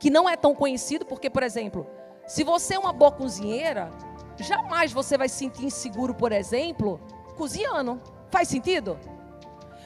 que 0.00 0.08
não 0.08 0.26
é 0.26 0.34
tão 0.34 0.54
conhecido, 0.54 1.04
porque, 1.04 1.28
por 1.28 1.42
exemplo, 1.42 1.86
se 2.26 2.42
você 2.42 2.74
é 2.74 2.78
uma 2.78 2.92
boa 2.92 3.12
cozinheira, 3.12 3.90
jamais 4.38 4.90
você 4.92 5.18
vai 5.18 5.28
se 5.28 5.36
sentir 5.36 5.66
inseguro, 5.66 6.14
por 6.14 6.32
exemplo, 6.32 6.98
cozinhando. 7.36 8.00
Faz 8.30 8.48
sentido? 8.48 8.98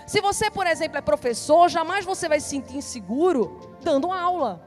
Se 0.07 0.21
você, 0.21 0.49
por 0.53 0.69
exemplo, 0.69 0.99
é 0.99 1.01
professor, 1.01 1.69
jamais 1.69 2.05
você 2.05 2.29
vai 2.29 2.39
se 2.39 2.51
sentir 2.51 2.77
inseguro 2.77 3.59
dando 3.83 4.13
aula. 4.13 4.63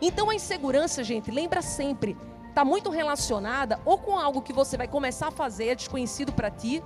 Então 0.00 0.30
a 0.30 0.34
insegurança, 0.36 1.02
gente, 1.02 1.32
lembra 1.32 1.62
sempre, 1.62 2.16
está 2.48 2.64
muito 2.64 2.90
relacionada 2.90 3.80
ou 3.84 3.98
com 3.98 4.16
algo 4.16 4.40
que 4.40 4.52
você 4.52 4.76
vai 4.76 4.86
começar 4.86 5.28
a 5.28 5.32
fazer 5.32 5.74
desconhecido 5.74 6.32
para 6.32 6.48
ti, 6.48 6.80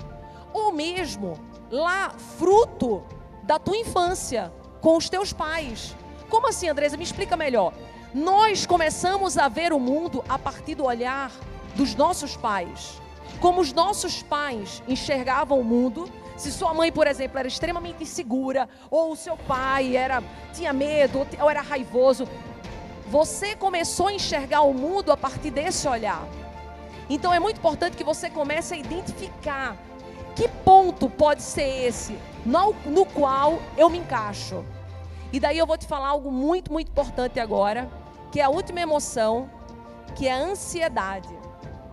ou 0.54 0.72
mesmo 0.72 1.38
lá 1.70 2.10
fruto 2.38 3.02
da 3.42 3.58
tua 3.58 3.76
infância 3.76 4.50
com 4.80 4.96
os 4.96 5.10
teus 5.10 5.32
pais. 5.32 5.94
Como 6.30 6.48
assim, 6.48 6.68
Andresa? 6.68 6.96
Me 6.96 7.02
explica 7.02 7.36
melhor. 7.36 7.74
Nós 8.14 8.64
começamos 8.64 9.36
a 9.36 9.48
ver 9.48 9.72
o 9.72 9.80
mundo 9.80 10.24
a 10.28 10.38
partir 10.38 10.76
do 10.76 10.84
olhar 10.84 11.32
dos 11.74 11.94
nossos 11.96 12.36
pais. 12.36 13.00
Como 13.40 13.60
os 13.60 13.72
nossos 13.72 14.22
pais 14.22 14.82
enxergavam 14.86 15.58
o 15.58 15.64
mundo, 15.64 16.08
se 16.36 16.52
sua 16.52 16.72
mãe, 16.72 16.92
por 16.92 17.06
exemplo, 17.06 17.38
era 17.38 17.48
extremamente 17.48 18.04
insegura, 18.04 18.68
ou 18.90 19.12
o 19.12 19.16
seu 19.16 19.36
pai 19.36 19.96
era 19.96 20.22
tinha 20.52 20.72
medo, 20.72 21.26
ou 21.40 21.50
era 21.50 21.60
raivoso, 21.60 22.28
você 23.08 23.56
começou 23.56 24.06
a 24.06 24.12
enxergar 24.12 24.62
o 24.62 24.72
mundo 24.72 25.10
a 25.10 25.16
partir 25.16 25.50
desse 25.50 25.86
olhar. 25.88 26.26
Então 27.10 27.34
é 27.34 27.40
muito 27.40 27.58
importante 27.58 27.96
que 27.96 28.04
você 28.04 28.30
comece 28.30 28.74
a 28.74 28.76
identificar 28.76 29.76
que 30.34 30.48
ponto 30.48 31.08
pode 31.08 31.42
ser 31.42 31.86
esse 31.86 32.18
no, 32.44 32.74
no 32.86 33.06
qual 33.06 33.58
eu 33.76 33.88
me 33.88 33.98
encaixo. 33.98 34.64
E 35.32 35.40
daí 35.40 35.58
eu 35.58 35.66
vou 35.66 35.76
te 35.76 35.86
falar 35.86 36.08
algo 36.08 36.30
muito, 36.30 36.72
muito 36.72 36.88
importante 36.90 37.40
agora, 37.40 37.90
que 38.30 38.40
é 38.40 38.44
a 38.44 38.48
última 38.48 38.80
emoção, 38.80 39.50
que 40.14 40.28
é 40.28 40.32
a 40.32 40.38
ansiedade. 40.38 41.28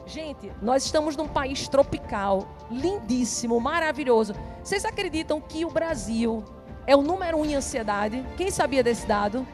Gente, 0.06 0.52
nós 0.62 0.86
estamos 0.86 1.16
num 1.16 1.28
país 1.28 1.68
tropical, 1.68 2.48
lindíssimo, 2.70 3.60
maravilhoso. 3.60 4.36
Vocês 4.64 4.84
acreditam 4.86 5.40
que 5.40 5.64
o 5.64 5.72
Brasil 5.72 6.44
é 6.86 6.96
o 6.96 7.02
número 7.02 7.38
um 7.38 7.46
em 7.46 7.56
ansiedade? 7.56 8.26
Quem 8.36 8.52
sabia 8.52 8.84
desse 8.84 9.08
dado? 9.08 9.48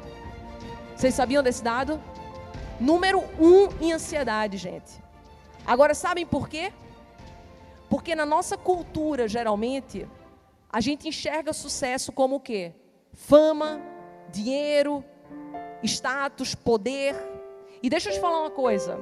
Vocês 0.95 1.13
sabiam 1.13 1.43
desse 1.43 1.63
dado? 1.63 2.01
Número 2.79 3.23
um 3.39 3.69
em 3.79 3.93
ansiedade, 3.93 4.57
gente. 4.57 5.01
Agora, 5.65 5.93
sabem 5.93 6.25
por 6.25 6.49
quê? 6.49 6.71
Porque 7.89 8.15
na 8.15 8.25
nossa 8.25 8.57
cultura, 8.57 9.27
geralmente, 9.27 10.07
a 10.69 10.81
gente 10.81 11.07
enxerga 11.07 11.53
sucesso 11.53 12.11
como 12.11 12.35
o 12.35 12.39
quê? 12.39 12.73
Fama, 13.13 13.81
dinheiro, 14.29 15.03
status, 15.83 16.53
poder. 16.53 17.15
E 17.81 17.89
deixa 17.89 18.09
eu 18.09 18.13
te 18.13 18.19
falar 18.19 18.41
uma 18.41 18.51
coisa. 18.51 18.99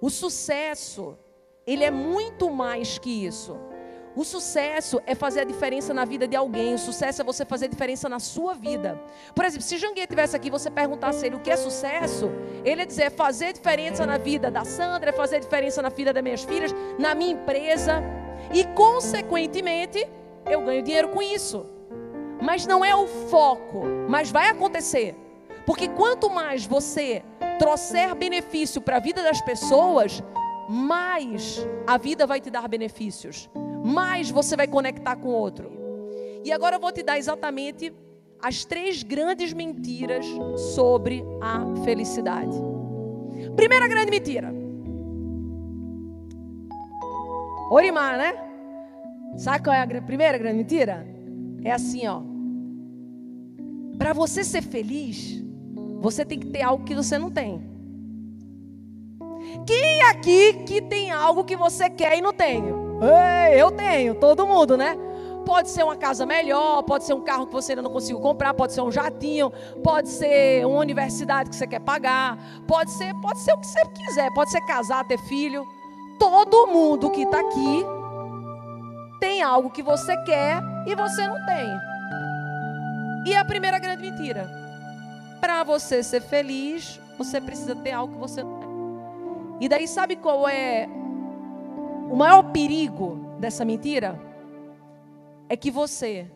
O 0.00 0.08
sucesso, 0.08 1.18
ele 1.66 1.84
é 1.84 1.90
muito 1.90 2.50
mais 2.50 2.98
que 2.98 3.26
isso. 3.26 3.56
O 4.16 4.24
sucesso 4.24 5.00
é 5.06 5.14
fazer 5.14 5.40
a 5.40 5.44
diferença 5.44 5.94
na 5.94 6.04
vida 6.04 6.26
de 6.26 6.34
alguém. 6.34 6.74
O 6.74 6.78
sucesso 6.78 7.22
é 7.22 7.24
você 7.24 7.44
fazer 7.44 7.66
a 7.66 7.68
diferença 7.68 8.08
na 8.08 8.18
sua 8.18 8.54
vida. 8.54 9.00
Por 9.34 9.44
exemplo, 9.44 9.62
se 9.62 9.78
Janguê 9.78 10.02
estivesse 10.02 10.34
aqui 10.34 10.50
você 10.50 10.68
perguntasse 10.70 11.24
ele 11.24 11.36
o 11.36 11.40
que 11.40 11.50
é 11.50 11.56
sucesso, 11.56 12.30
ele 12.64 12.82
ia 12.82 12.86
dizer 12.86 13.04
é 13.04 13.10
fazer 13.10 13.52
diferença 13.52 14.04
na 14.04 14.18
vida 14.18 14.50
da 14.50 14.64
Sandra, 14.64 15.10
é 15.10 15.12
fazer 15.12 15.40
diferença 15.40 15.80
na 15.80 15.88
vida 15.88 16.12
das 16.12 16.22
minhas 16.22 16.42
filhas, 16.42 16.74
na 16.98 17.14
minha 17.14 17.32
empresa. 17.32 18.02
E, 18.52 18.64
consequentemente, 18.64 20.06
eu 20.46 20.62
ganho 20.62 20.82
dinheiro 20.82 21.08
com 21.10 21.22
isso. 21.22 21.64
Mas 22.42 22.66
não 22.66 22.84
é 22.84 22.94
o 22.94 23.06
foco. 23.06 23.84
Mas 24.08 24.30
vai 24.30 24.48
acontecer. 24.48 25.14
Porque 25.64 25.88
quanto 25.88 26.28
mais 26.28 26.66
você 26.66 27.22
trouxer 27.58 28.14
benefício 28.14 28.80
para 28.80 28.96
a 28.96 29.00
vida 29.00 29.22
das 29.22 29.40
pessoas, 29.40 30.22
mais 30.68 31.64
a 31.86 31.98
vida 31.98 32.26
vai 32.26 32.40
te 32.40 32.50
dar 32.50 32.66
benefícios, 32.68 33.50
mais 33.84 34.30
você 34.30 34.56
vai 34.56 34.66
conectar 34.66 35.16
com 35.16 35.28
o 35.28 35.32
outro. 35.32 35.70
E 36.44 36.52
agora 36.52 36.76
eu 36.76 36.80
vou 36.80 36.92
te 36.92 37.02
dar 37.02 37.18
exatamente 37.18 37.92
as 38.42 38.64
três 38.64 39.02
grandes 39.02 39.52
mentiras 39.52 40.26
sobre 40.74 41.22
a 41.40 41.64
felicidade. 41.84 42.56
Primeira 43.54 43.86
grande 43.86 44.10
mentira. 44.10 44.52
Orimar, 47.70 48.16
né? 48.16 48.34
Sabe 49.36 49.62
qual 49.62 49.74
é 49.74 49.82
a 49.82 50.02
primeira 50.02 50.36
grande 50.38 50.58
mentira? 50.58 51.06
É 51.62 51.72
assim, 51.72 52.06
ó. 52.06 52.22
Para 53.96 54.12
você 54.12 54.42
ser 54.42 54.62
feliz, 54.62 55.44
você 56.00 56.24
tem 56.24 56.38
que 56.38 56.46
ter 56.46 56.62
algo 56.62 56.84
que 56.84 56.94
você 56.94 57.18
não 57.18 57.30
tem. 57.30 57.62
Quem 59.66 60.02
aqui 60.02 60.54
que 60.64 60.80
tem 60.82 61.10
algo 61.10 61.44
que 61.44 61.56
você 61.56 61.90
quer 61.90 62.16
e 62.16 62.22
não 62.22 62.32
tem? 62.32 62.79
Eu 63.56 63.70
tenho, 63.70 64.14
todo 64.14 64.46
mundo, 64.46 64.76
né? 64.76 64.96
Pode 65.44 65.70
ser 65.70 65.82
uma 65.82 65.96
casa 65.96 66.26
melhor, 66.26 66.82
pode 66.82 67.04
ser 67.04 67.14
um 67.14 67.22
carro 67.22 67.46
que 67.46 67.52
você 67.52 67.72
ainda 67.72 67.82
não 67.82 67.90
conseguiu 67.90 68.20
comprar, 68.20 68.52
pode 68.54 68.72
ser 68.72 68.82
um 68.82 68.92
jatinho, 68.92 69.50
pode 69.82 70.08
ser 70.08 70.66
uma 70.66 70.78
universidade 70.78 71.48
que 71.48 71.56
você 71.56 71.66
quer 71.66 71.80
pagar, 71.80 72.38
pode 72.66 72.90
ser, 72.92 73.14
pode 73.20 73.38
ser 73.40 73.52
o 73.54 73.58
que 73.58 73.66
você 73.66 73.80
quiser, 73.86 74.30
pode 74.32 74.50
ser 74.50 74.60
casar, 74.62 75.04
ter 75.06 75.18
filho. 75.18 75.66
Todo 76.18 76.66
mundo 76.66 77.10
que 77.10 77.22
está 77.22 77.40
aqui 77.40 77.84
tem 79.18 79.42
algo 79.42 79.70
que 79.70 79.82
você 79.82 80.16
quer 80.24 80.62
e 80.86 80.94
você 80.94 81.26
não 81.26 81.46
tem. 81.46 81.68
E 83.26 83.34
a 83.34 83.44
primeira 83.44 83.78
grande 83.78 84.02
mentira 84.02 84.48
para 85.40 85.64
você 85.64 86.02
ser 86.02 86.20
feliz, 86.20 87.00
você 87.16 87.40
precisa 87.40 87.74
ter 87.74 87.92
algo 87.92 88.14
que 88.14 88.20
você 88.20 88.42
não 88.42 88.58
tem. 88.58 88.70
E 89.62 89.68
daí 89.68 89.88
sabe 89.88 90.16
qual 90.16 90.46
é 90.46 90.88
o 92.10 92.16
maior 92.16 92.42
perigo 92.50 93.36
dessa 93.38 93.64
mentira? 93.64 94.20
É 95.48 95.56
que 95.56 95.70
você 95.70 96.30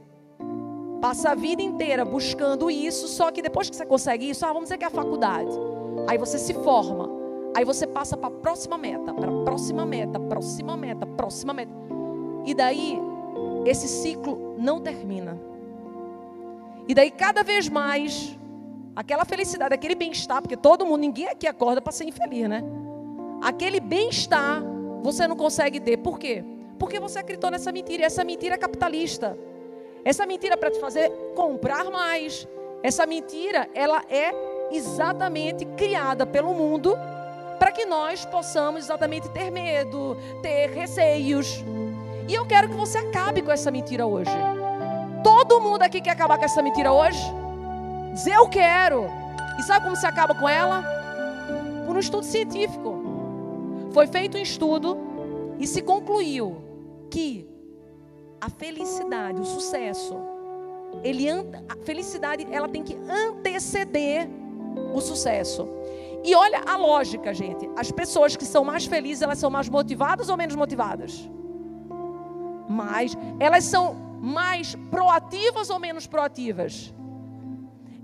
passa 1.00 1.30
a 1.30 1.34
vida 1.34 1.62
inteira 1.62 2.04
buscando 2.04 2.70
isso, 2.70 3.06
só 3.08 3.30
que 3.30 3.42
depois 3.42 3.68
que 3.68 3.76
você 3.76 3.84
consegue 3.84 4.28
isso, 4.30 4.44
ah, 4.44 4.48
vamos 4.48 4.64
dizer 4.64 4.78
que 4.78 4.84
é 4.84 4.88
a 4.88 4.90
faculdade. 4.90 5.50
Aí 6.08 6.16
você 6.16 6.38
se 6.38 6.54
forma. 6.54 7.08
Aí 7.56 7.64
você 7.64 7.86
passa 7.86 8.16
para 8.16 8.28
a 8.28 8.38
próxima 8.38 8.76
meta, 8.76 9.12
para 9.12 9.30
a 9.30 9.44
próxima 9.44 9.86
meta, 9.86 10.18
próxima 10.18 10.76
meta, 10.76 11.06
próxima 11.06 11.52
meta. 11.52 11.72
E 12.44 12.54
daí 12.54 12.98
esse 13.64 13.86
ciclo 13.86 14.56
não 14.58 14.80
termina. 14.80 15.38
E 16.88 16.94
daí 16.94 17.10
cada 17.10 17.42
vez 17.42 17.68
mais 17.68 18.36
Aquela 18.96 19.24
felicidade, 19.24 19.74
aquele 19.74 19.96
bem-estar, 19.96 20.40
porque 20.40 20.56
todo 20.56 20.86
mundo, 20.86 21.00
ninguém 21.00 21.26
aqui 21.26 21.48
acorda 21.48 21.82
para 21.82 21.90
ser 21.90 22.04
infeliz, 22.04 22.48
né? 22.48 22.62
Aquele 23.42 23.80
bem-estar 23.80 24.62
você 25.04 25.28
não 25.28 25.36
consegue 25.36 25.78
ter. 25.78 25.98
Por 25.98 26.18
quê? 26.18 26.42
Porque 26.78 26.98
você 26.98 27.18
acreditou 27.18 27.50
nessa 27.50 27.70
mentira. 27.70 28.02
E 28.02 28.06
essa 28.06 28.24
mentira 28.24 28.54
é 28.54 28.58
capitalista. 28.58 29.38
Essa 30.02 30.24
mentira 30.24 30.54
é 30.54 30.56
para 30.56 30.70
te 30.70 30.80
fazer 30.80 31.10
comprar 31.36 31.84
mais. 31.90 32.48
Essa 32.82 33.06
mentira, 33.06 33.68
ela 33.74 34.02
é 34.08 34.32
exatamente 34.72 35.66
criada 35.76 36.24
pelo 36.26 36.54
mundo 36.54 36.96
para 37.58 37.70
que 37.70 37.84
nós 37.84 38.24
possamos 38.24 38.84
exatamente 38.84 39.28
ter 39.28 39.50
medo, 39.50 40.16
ter 40.40 40.70
receios. 40.70 41.62
E 42.26 42.34
eu 42.34 42.46
quero 42.46 42.70
que 42.70 42.74
você 42.74 42.96
acabe 42.96 43.42
com 43.42 43.52
essa 43.52 43.70
mentira 43.70 44.06
hoje. 44.06 44.30
Todo 45.22 45.60
mundo 45.60 45.82
aqui 45.82 46.00
quer 46.00 46.12
acabar 46.12 46.38
com 46.38 46.46
essa 46.46 46.62
mentira 46.62 46.90
hoje? 46.90 47.22
Diz 48.14 48.26
eu 48.26 48.48
quero. 48.48 49.04
E 49.58 49.62
sabe 49.62 49.84
como 49.84 49.96
se 49.96 50.06
acaba 50.06 50.34
com 50.34 50.48
ela? 50.48 50.82
Por 51.86 51.94
um 51.94 51.98
estudo 51.98 52.24
científico. 52.24 53.03
Foi 53.94 54.06
feito 54.06 54.36
um 54.36 54.42
estudo 54.42 54.98
e 55.58 55.66
se 55.66 55.80
concluiu 55.80 56.56
que 57.10 57.48
a 58.40 58.50
felicidade, 58.50 59.40
o 59.40 59.44
sucesso, 59.44 60.16
ele 61.02 61.30
a 61.30 61.76
felicidade 61.84 62.46
ela 62.50 62.68
tem 62.68 62.82
que 62.82 62.94
anteceder 63.08 64.28
o 64.92 65.00
sucesso. 65.00 65.66
E 66.22 66.34
olha 66.34 66.60
a 66.66 66.76
lógica, 66.76 67.32
gente. 67.32 67.70
As 67.76 67.90
pessoas 67.90 68.36
que 68.36 68.44
são 68.44 68.64
mais 68.64 68.84
felizes, 68.84 69.22
elas 69.22 69.38
são 69.38 69.50
mais 69.50 69.68
motivadas 69.68 70.28
ou 70.28 70.36
menos 70.36 70.54
motivadas? 70.54 71.28
mais. 72.68 73.16
Elas 73.38 73.64
são 73.64 73.94
mais 74.20 74.74
proativas 74.90 75.70
ou 75.70 75.78
menos 75.78 76.06
proativas? 76.06 76.92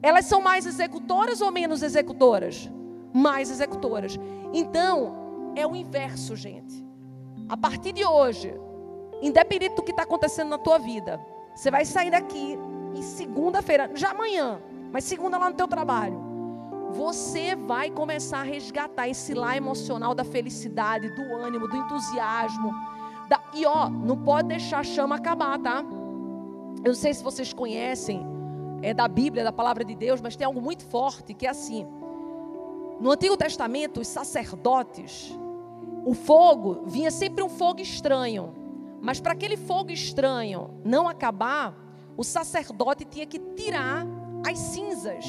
Elas 0.02 0.24
são 0.26 0.40
mais 0.40 0.64
executoras 0.66 1.40
ou 1.40 1.50
menos 1.50 1.82
executoras? 1.82 2.70
Mais 3.12 3.50
executoras. 3.50 4.18
Então, 4.52 5.19
é 5.56 5.66
o 5.66 5.74
inverso, 5.74 6.36
gente. 6.36 6.84
A 7.48 7.56
partir 7.56 7.92
de 7.92 8.04
hoje, 8.04 8.54
independente 9.22 9.74
do 9.74 9.82
que 9.82 9.90
está 9.90 10.02
acontecendo 10.02 10.48
na 10.48 10.58
tua 10.58 10.78
vida, 10.78 11.20
você 11.54 11.70
vai 11.70 11.84
sair 11.84 12.10
daqui 12.10 12.58
e 12.94 13.02
segunda-feira, 13.02 13.90
já 13.94 14.10
amanhã, 14.10 14.60
mas 14.92 15.04
segunda 15.04 15.38
lá 15.38 15.50
no 15.50 15.56
teu 15.56 15.68
trabalho, 15.68 16.30
você 16.92 17.54
vai 17.54 17.90
começar 17.90 18.40
a 18.40 18.42
resgatar 18.42 19.08
esse 19.08 19.32
lá 19.32 19.56
emocional 19.56 20.14
da 20.14 20.24
felicidade, 20.24 21.08
do 21.10 21.22
ânimo, 21.36 21.68
do 21.68 21.76
entusiasmo. 21.76 22.72
Da... 23.28 23.40
E 23.54 23.64
ó, 23.64 23.88
não 23.88 24.16
pode 24.16 24.48
deixar 24.48 24.80
a 24.80 24.84
chama 24.84 25.16
acabar, 25.16 25.58
tá? 25.58 25.84
Eu 26.82 26.88
não 26.88 26.94
sei 26.94 27.14
se 27.14 27.22
vocês 27.22 27.52
conhecem, 27.52 28.26
é 28.82 28.92
da 28.92 29.06
Bíblia, 29.06 29.44
da 29.44 29.52
palavra 29.52 29.84
de 29.84 29.94
Deus, 29.94 30.20
mas 30.20 30.34
tem 30.34 30.46
algo 30.46 30.60
muito 30.60 30.84
forte 30.84 31.34
que 31.34 31.46
é 31.46 31.50
assim. 31.50 31.86
No 33.00 33.10
Antigo 33.10 33.34
Testamento, 33.34 34.00
os 34.00 34.08
sacerdotes, 34.08 35.34
o 36.04 36.12
fogo 36.12 36.82
vinha 36.84 37.10
sempre 37.10 37.42
um 37.42 37.48
fogo 37.48 37.80
estranho. 37.80 38.54
Mas 39.00 39.18
para 39.18 39.32
aquele 39.32 39.56
fogo 39.56 39.90
estranho 39.90 40.70
não 40.84 41.08
acabar, 41.08 41.74
o 42.14 42.22
sacerdote 42.22 43.06
tinha 43.06 43.24
que 43.24 43.38
tirar 43.38 44.06
as 44.46 44.58
cinzas 44.58 45.24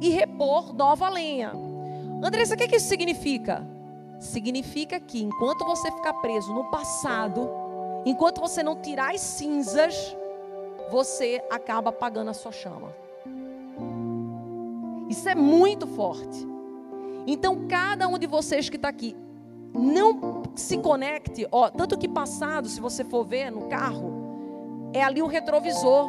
e 0.00 0.10
repor 0.10 0.74
nova 0.74 1.08
lenha. 1.08 1.52
Andressa, 2.22 2.52
o 2.54 2.56
que, 2.58 2.64
é 2.64 2.68
que 2.68 2.76
isso 2.76 2.88
significa? 2.88 3.66
Significa 4.20 5.00
que 5.00 5.22
enquanto 5.22 5.64
você 5.64 5.90
ficar 5.90 6.12
preso 6.14 6.52
no 6.52 6.64
passado, 6.64 7.48
enquanto 8.04 8.42
você 8.42 8.62
não 8.62 8.76
tirar 8.76 9.14
as 9.14 9.22
cinzas, 9.22 9.94
você 10.90 11.42
acaba 11.50 11.88
apagando 11.88 12.28
a 12.28 12.34
sua 12.34 12.52
chama. 12.52 12.94
Isso 15.08 15.26
é 15.26 15.34
muito 15.34 15.86
forte. 15.86 16.57
Então, 17.30 17.68
cada 17.68 18.08
um 18.08 18.18
de 18.18 18.26
vocês 18.26 18.70
que 18.70 18.76
está 18.76 18.88
aqui, 18.88 19.14
não 19.74 20.44
se 20.56 20.78
conecte, 20.78 21.46
ó, 21.52 21.68
tanto 21.68 21.98
que 21.98 22.08
passado, 22.08 22.66
se 22.70 22.80
você 22.80 23.04
for 23.04 23.22
ver 23.22 23.52
no 23.52 23.68
carro, 23.68 24.90
é 24.94 25.02
ali 25.02 25.20
o 25.20 25.26
retrovisor. 25.26 26.08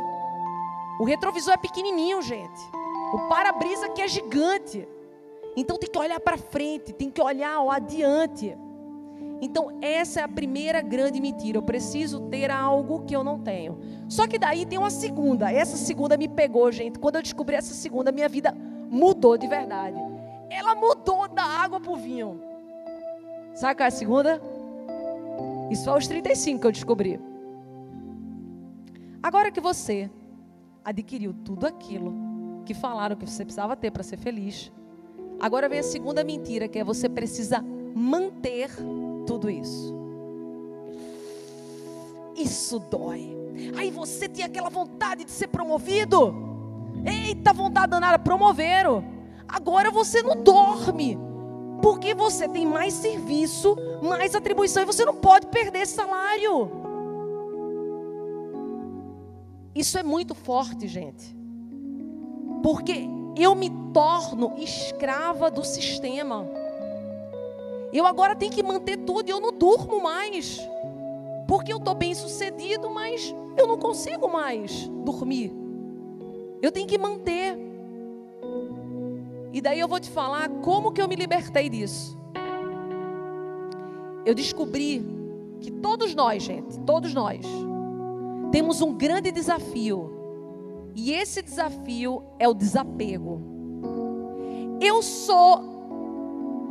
O 0.97 1.03
retrovisor 1.03 1.55
é 1.55 1.57
pequenininho, 1.57 2.21
gente. 2.21 2.61
O 3.13 3.27
para-brisa 3.27 3.87
aqui 3.87 4.01
é 4.01 4.07
gigante. 4.07 4.87
Então 5.57 5.77
tem 5.77 5.89
que 5.91 5.99
olhar 5.99 6.21
para 6.21 6.37
frente, 6.37 6.93
tem 6.93 7.11
que 7.11 7.21
olhar 7.21 7.61
ó, 7.61 7.69
adiante. 7.69 8.57
Então, 9.41 9.77
essa 9.81 10.21
é 10.21 10.23
a 10.23 10.27
primeira 10.27 10.81
grande 10.81 11.19
mentira. 11.19 11.57
Eu 11.57 11.63
preciso 11.63 12.29
ter 12.29 12.49
algo 12.49 13.03
que 13.03 13.13
eu 13.13 13.25
não 13.25 13.39
tenho. 13.39 13.77
Só 14.07 14.25
que 14.25 14.39
daí 14.39 14.65
tem 14.65 14.79
uma 14.79 14.89
segunda. 14.89 15.51
Essa 15.51 15.75
segunda 15.75 16.15
me 16.15 16.29
pegou, 16.29 16.71
gente. 16.71 16.97
Quando 16.97 17.15
eu 17.15 17.21
descobri 17.21 17.57
essa 17.57 17.73
segunda, 17.73 18.09
minha 18.09 18.29
vida 18.29 18.55
mudou 18.89 19.37
de 19.37 19.47
verdade. 19.47 20.08
Ela 20.49 20.75
mudou 20.75 21.27
da 21.27 21.43
água 21.43 21.79
para 21.79 21.91
o 21.91 21.95
vinho. 21.95 22.41
Sabe 23.55 23.75
qual 23.75 23.85
é 23.85 23.87
a 23.87 23.91
segunda? 23.91 24.41
Isso 25.69 25.89
aos 25.89 26.07
35 26.07 26.61
que 26.61 26.67
eu 26.67 26.71
descobri. 26.71 27.19
Agora 29.21 29.51
que 29.51 29.59
você 29.59 30.09
adquiriu 30.83 31.33
tudo 31.33 31.67
aquilo 31.67 32.13
que 32.65 32.73
falaram 32.73 33.15
que 33.15 33.25
você 33.25 33.43
precisava 33.43 33.75
ter 33.75 33.91
para 33.91 34.03
ser 34.03 34.17
feliz, 34.17 34.71
agora 35.39 35.67
vem 35.67 35.79
a 35.79 35.83
segunda 35.83 36.23
mentira, 36.23 36.67
que 36.67 36.79
é 36.79 36.83
você 36.83 37.09
precisa 37.09 37.63
manter 37.95 38.69
tudo 39.27 39.49
isso. 39.49 39.93
Isso 42.35 42.79
dói. 42.79 43.35
Aí 43.77 43.91
você 43.91 44.29
tem 44.29 44.45
aquela 44.45 44.69
vontade 44.69 45.25
de 45.25 45.31
ser 45.31 45.47
promovido. 45.47 46.33
Eita, 47.05 47.51
vontade 47.51 47.91
danada, 47.91 48.17
promoveram. 48.17 49.18
Agora 49.49 49.89
você 49.89 50.21
não 50.21 50.41
dorme. 50.41 51.17
Porque 51.81 52.13
você 52.13 52.47
tem 52.47 52.65
mais 52.65 52.93
serviço, 52.93 53.75
mais 54.01 54.35
atribuição 54.35 54.83
e 54.83 54.85
você 54.85 55.05
não 55.05 55.15
pode 55.15 55.47
perder 55.47 55.87
salário. 55.87 56.69
Isso 59.73 59.97
é 59.97 60.03
muito 60.03 60.35
forte, 60.35 60.87
gente. 60.87 61.35
Porque 62.61 63.07
eu 63.37 63.55
me 63.55 63.69
torno 63.93 64.55
escrava 64.57 65.49
do 65.49 65.63
sistema. 65.63 66.45
Eu 67.93 68.05
agora 68.05 68.35
tenho 68.35 68.51
que 68.51 68.61
manter 68.61 68.97
tudo 68.97 69.29
e 69.29 69.31
eu 69.31 69.39
não 69.39 69.53
durmo 69.53 70.03
mais. 70.03 70.59
Porque 71.47 71.71
eu 71.71 71.77
estou 71.77 71.95
bem 71.95 72.13
sucedido, 72.13 72.89
mas 72.89 73.33
eu 73.57 73.65
não 73.65 73.77
consigo 73.77 74.27
mais 74.27 74.87
dormir. 75.05 75.51
Eu 76.61 76.71
tenho 76.71 76.87
que 76.87 76.97
manter. 76.97 77.68
E 79.51 79.61
daí 79.61 79.79
eu 79.79 79.87
vou 79.87 79.99
te 79.99 80.09
falar 80.09 80.49
como 80.49 80.91
que 80.91 81.01
eu 81.01 81.07
me 81.07 81.15
libertei 81.15 81.69
disso. 81.69 82.17
Eu 84.25 84.35
descobri 84.35 85.03
que 85.59 85.71
todos 85.71 86.13
nós, 86.13 86.43
gente, 86.43 86.79
todos 86.81 87.13
nós, 87.13 87.45
temos 88.51 88.81
um 88.81 88.93
grande 88.93 89.31
desafio. 89.31 90.11
E 90.95 91.13
esse 91.13 91.41
desafio 91.41 92.23
é 92.37 92.47
o 92.47 92.53
desapego. 92.53 93.41
Eu 94.81 95.01
sou 95.01 95.61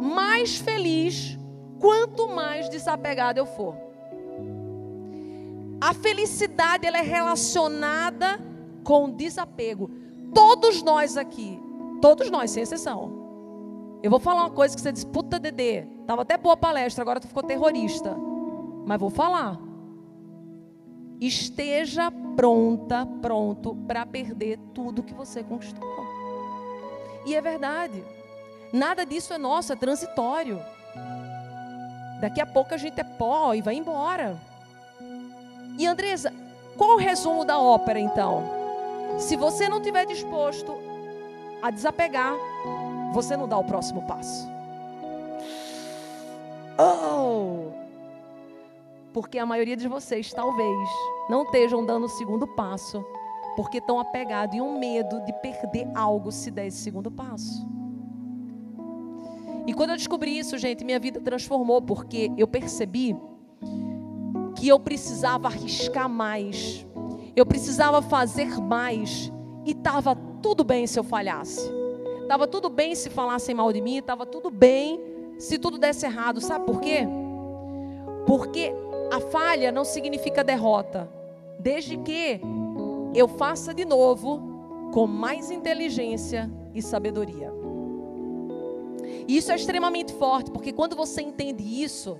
mais 0.00 0.56
feliz 0.56 1.38
quanto 1.78 2.28
mais 2.28 2.68
desapegado 2.68 3.38
eu 3.38 3.46
for. 3.46 3.76
A 5.80 5.94
felicidade 5.94 6.86
ela 6.86 6.98
é 6.98 7.02
relacionada 7.02 8.40
com 8.82 9.10
desapego. 9.10 9.90
Todos 10.34 10.82
nós 10.82 11.16
aqui, 11.16 11.60
todos 12.00 12.30
nós, 12.30 12.50
sem 12.50 12.62
exceção. 12.62 13.28
Eu 14.02 14.10
vou 14.10 14.20
falar 14.20 14.42
uma 14.42 14.50
coisa 14.50 14.74
que 14.74 14.80
você 14.80 14.92
diz, 14.92 15.04
puta 15.04 15.38
Dedê, 15.38 15.82
tava 16.06 16.22
até 16.22 16.36
boa 16.36 16.56
palestra, 16.56 17.02
agora 17.02 17.20
tu 17.20 17.26
ficou 17.26 17.42
terrorista. 17.42 18.16
Mas 18.86 19.00
vou 19.00 19.10
falar. 19.10 19.58
Esteja 21.20 22.10
pronta, 22.36 23.04
pronto 23.20 23.74
para 23.86 24.06
perder 24.06 24.58
tudo 24.72 25.02
que 25.02 25.12
você 25.12 25.42
conquistou. 25.42 25.88
E 27.26 27.34
é 27.34 27.40
verdade. 27.40 28.04
Nada 28.72 29.04
disso 29.04 29.34
é 29.34 29.38
nosso, 29.38 29.72
é 29.72 29.76
transitório. 29.76 30.60
Daqui 32.20 32.40
a 32.40 32.46
pouco 32.46 32.74
a 32.74 32.76
gente 32.76 33.00
é 33.00 33.04
pó 33.04 33.52
e 33.54 33.60
vai 33.60 33.74
embora. 33.74 34.40
E 35.76 35.86
Andresa, 35.86 36.32
qual 36.76 36.94
o 36.94 36.98
resumo 36.98 37.44
da 37.44 37.58
ópera 37.58 37.98
então? 37.98 38.44
Se 39.18 39.36
você 39.36 39.68
não 39.68 39.78
estiver 39.78 40.06
disposto 40.06 40.87
a 41.62 41.70
desapegar, 41.70 42.34
você 43.12 43.36
não 43.36 43.48
dá 43.48 43.58
o 43.58 43.64
próximo 43.64 44.02
passo. 44.02 44.48
Oh! 46.78 47.72
Porque 49.12 49.38
a 49.38 49.46
maioria 49.46 49.76
de 49.76 49.88
vocês 49.88 50.32
talvez 50.32 50.88
não 51.28 51.42
estejam 51.42 51.84
dando 51.84 52.04
o 52.04 52.08
segundo 52.08 52.46
passo, 52.46 53.04
porque 53.56 53.78
estão 53.78 53.98
apegados 53.98 54.54
em 54.54 54.60
um 54.60 54.78
medo 54.78 55.20
de 55.24 55.32
perder 55.32 55.88
algo 55.94 56.30
se 56.30 56.50
der 56.50 56.66
esse 56.66 56.78
segundo 56.78 57.10
passo. 57.10 57.66
E 59.66 59.74
quando 59.74 59.90
eu 59.90 59.96
descobri 59.96 60.38
isso, 60.38 60.56
gente, 60.56 60.84
minha 60.84 60.98
vida 60.98 61.20
transformou, 61.20 61.82
porque 61.82 62.32
eu 62.38 62.46
percebi 62.46 63.16
que 64.54 64.68
eu 64.68 64.78
precisava 64.78 65.48
arriscar 65.48 66.08
mais, 66.08 66.86
eu 67.34 67.44
precisava 67.44 68.00
fazer 68.00 68.58
mais, 68.60 69.32
e 69.66 69.72
estava 69.72 70.16
tudo 70.48 70.64
bem 70.64 70.86
se 70.86 70.98
eu 70.98 71.04
falhasse, 71.04 71.70
estava 72.22 72.46
tudo 72.46 72.70
bem 72.70 72.94
se 72.94 73.10
falassem 73.10 73.54
mal 73.54 73.70
de 73.70 73.82
mim, 73.82 73.98
estava 73.98 74.24
tudo 74.24 74.50
bem 74.50 74.98
se 75.38 75.58
tudo 75.58 75.76
desse 75.76 76.06
errado, 76.06 76.40
sabe 76.40 76.64
por 76.64 76.80
quê? 76.80 77.06
Porque 78.26 78.72
a 79.12 79.20
falha 79.20 79.70
não 79.70 79.84
significa 79.84 80.42
derrota, 80.42 81.06
desde 81.58 81.98
que 81.98 82.40
eu 83.14 83.28
faça 83.28 83.74
de 83.74 83.84
novo 83.84 84.40
com 84.90 85.06
mais 85.06 85.50
inteligência 85.50 86.50
e 86.74 86.80
sabedoria. 86.80 87.52
E 89.28 89.36
isso 89.36 89.52
é 89.52 89.54
extremamente 89.54 90.14
forte, 90.14 90.50
porque 90.50 90.72
quando 90.72 90.96
você 90.96 91.20
entende 91.20 91.62
isso, 91.62 92.18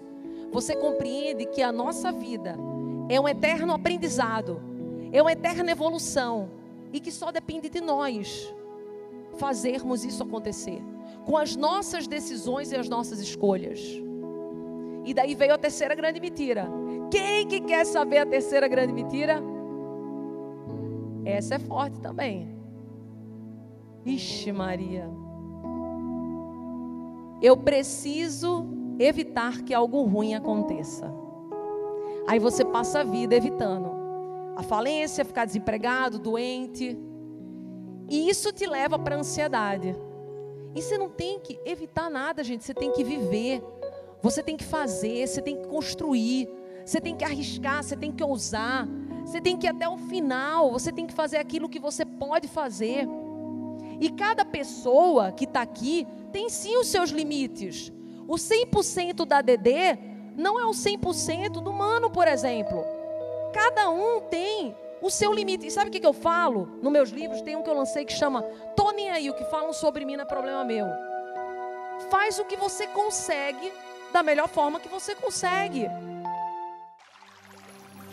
você 0.53 0.77
compreende 0.77 1.47
que 1.47 1.62
a 1.62 1.73
nossa 1.73 2.12
vida 2.12 2.59
é 3.09 3.19
um 3.19 3.27
eterno 3.27 3.73
aprendizado, 3.73 4.61
é 5.11 5.23
uma 5.23 5.33
eterna 5.33 5.71
evolução, 5.71 6.58
e 6.92 7.01
que 7.01 7.11
só 7.11 7.31
depende 7.31 7.68
de 7.68 7.81
nós 7.81 8.53
fazermos 9.37 10.05
isso 10.05 10.22
acontecer, 10.22 10.83
com 11.24 11.37
as 11.37 11.55
nossas 11.55 12.07
decisões 12.07 12.72
e 12.72 12.77
as 12.77 12.88
nossas 12.88 13.20
escolhas. 13.20 13.81
E 15.05 15.14
daí 15.14 15.35
veio 15.35 15.55
a 15.55 15.59
terceira 15.59 15.94
grande 15.94 16.20
mentira. 16.20 16.68
Quem 17.11 17.46
que 17.46 17.61
quer 17.61 17.85
saber 17.87 18.18
a 18.18 18.27
terceira 18.27 18.68
grande 18.68 18.92
mentira? 18.92 19.40
Essa 21.24 21.55
é 21.55 21.59
forte 21.59 22.01
também. 22.01 22.48
Ixi, 24.05 24.53
Maria 24.53 25.09
eu 27.40 27.57
preciso 27.57 28.66
evitar 28.98 29.62
que 29.62 29.72
algo 29.72 30.03
ruim 30.03 30.35
aconteça. 30.35 31.12
Aí 32.27 32.38
você 32.38 32.64
passa 32.64 33.01
a 33.01 33.05
vida 33.05 33.35
evitando 33.35 33.96
a 34.59 34.62
falência, 34.64 35.25
ficar 35.25 35.44
desempregado, 35.44 36.18
doente. 36.18 36.99
E 38.09 38.29
isso 38.29 38.53
te 38.53 38.66
leva 38.66 38.99
para 38.99 39.14
a 39.14 39.18
ansiedade. 39.21 39.94
E 40.75 40.83
você 40.83 40.99
não 40.99 41.09
tem 41.09 41.38
que 41.38 41.61
evitar 41.64 42.11
nada, 42.11 42.42
gente. 42.42 42.64
Você 42.64 42.75
tem 42.75 42.90
que 42.90 43.05
viver. 43.05 43.62
Você 44.21 44.42
tem 44.42 44.57
que 44.57 44.64
fazer, 44.64 45.29
você 45.29 45.40
tem 45.40 45.62
que 45.62 45.68
construir. 45.68 46.49
Você 46.85 47.01
tem 47.01 47.14
que 47.14 47.25
arriscar, 47.25 47.85
você 47.85 47.97
tem 47.97 48.11
que 48.11 48.25
ousar. 48.25 48.88
Você 49.25 49.40
tem 49.40 49.57
que 49.57 49.64
ir 49.64 49.71
até 49.71 49.88
o 49.88 49.97
final. 49.97 50.73
Você 50.73 50.90
tem 50.90 51.07
que 51.07 51.14
fazer 51.14 51.37
aquilo 51.37 51.68
que 51.68 51.79
você 51.79 52.05
pode 52.05 52.49
fazer. 52.49 53.07
E 54.01 54.11
cada 54.11 54.44
pessoa 54.44 55.31
que 55.31 55.44
está 55.44 55.62
aqui 55.62 56.05
tem 56.33 56.51
sim 56.51 56.77
os 56.79 56.88
seus 56.88 57.11
limites. 57.11 57.92
O 58.27 58.35
100% 58.35 59.25
da 59.25 59.40
DD 59.40 59.97
não 60.37 60.59
é 60.59 60.66
o 60.66 60.71
100% 60.71 61.61
do 61.61 61.71
humano, 61.71 62.11
por 62.11 62.27
exemplo. 62.27 62.98
Cada 63.53 63.91
um 63.91 64.21
tem 64.23 64.77
o 65.01 65.11
seu 65.11 65.33
limite. 65.33 65.67
E 65.67 65.71
sabe 65.71 65.89
o 65.89 65.93
que, 65.93 66.05
eu 66.05 66.13
falo? 66.13 66.69
Nos 66.83 66.93
meus 66.93 67.11
livros 67.11 67.43
tem 67.43 67.57
um 67.57 67.63
que 67.63 67.71
eu 67.71 67.75
lancei 67.75 68.05
que 68.05 68.13
chama 68.13 68.43
Tô 68.77 68.91
nem 68.91 69.11
aí, 69.11 69.31
o 69.31 69.35
que 69.35 69.45
falam 69.45 69.73
sobre 69.73 70.05
mim 70.05 70.17
não 70.17 70.25
é 70.25 70.27
problema 70.27 70.65
meu. 70.65 70.87
Faz 72.11 72.39
o 72.39 72.45
que 72.45 72.57
você 72.57 72.87
consegue 72.87 73.73
da 74.13 74.23
melhor 74.23 74.49
forma 74.49 74.81
que 74.81 74.89
você 74.89 75.15
consegue. 75.15 75.89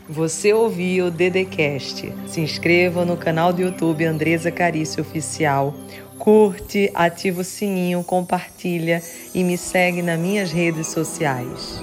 Você 0.07 0.53
ouviu 0.53 1.07
o 1.07 1.11
Dedecast. 1.11 2.13
Se 2.27 2.39
inscreva 2.39 3.03
no 3.03 3.17
canal 3.17 3.51
do 3.51 3.61
YouTube 3.61 4.05
Andresa 4.05 4.51
Carício 4.51 5.01
Oficial. 5.01 5.73
Curte, 6.19 6.91
ativa 6.93 7.41
o 7.41 7.43
sininho, 7.43 8.03
compartilha 8.03 9.01
e 9.33 9.43
me 9.43 9.57
segue 9.57 10.01
nas 10.01 10.19
minhas 10.19 10.51
redes 10.51 10.87
sociais. 10.87 11.81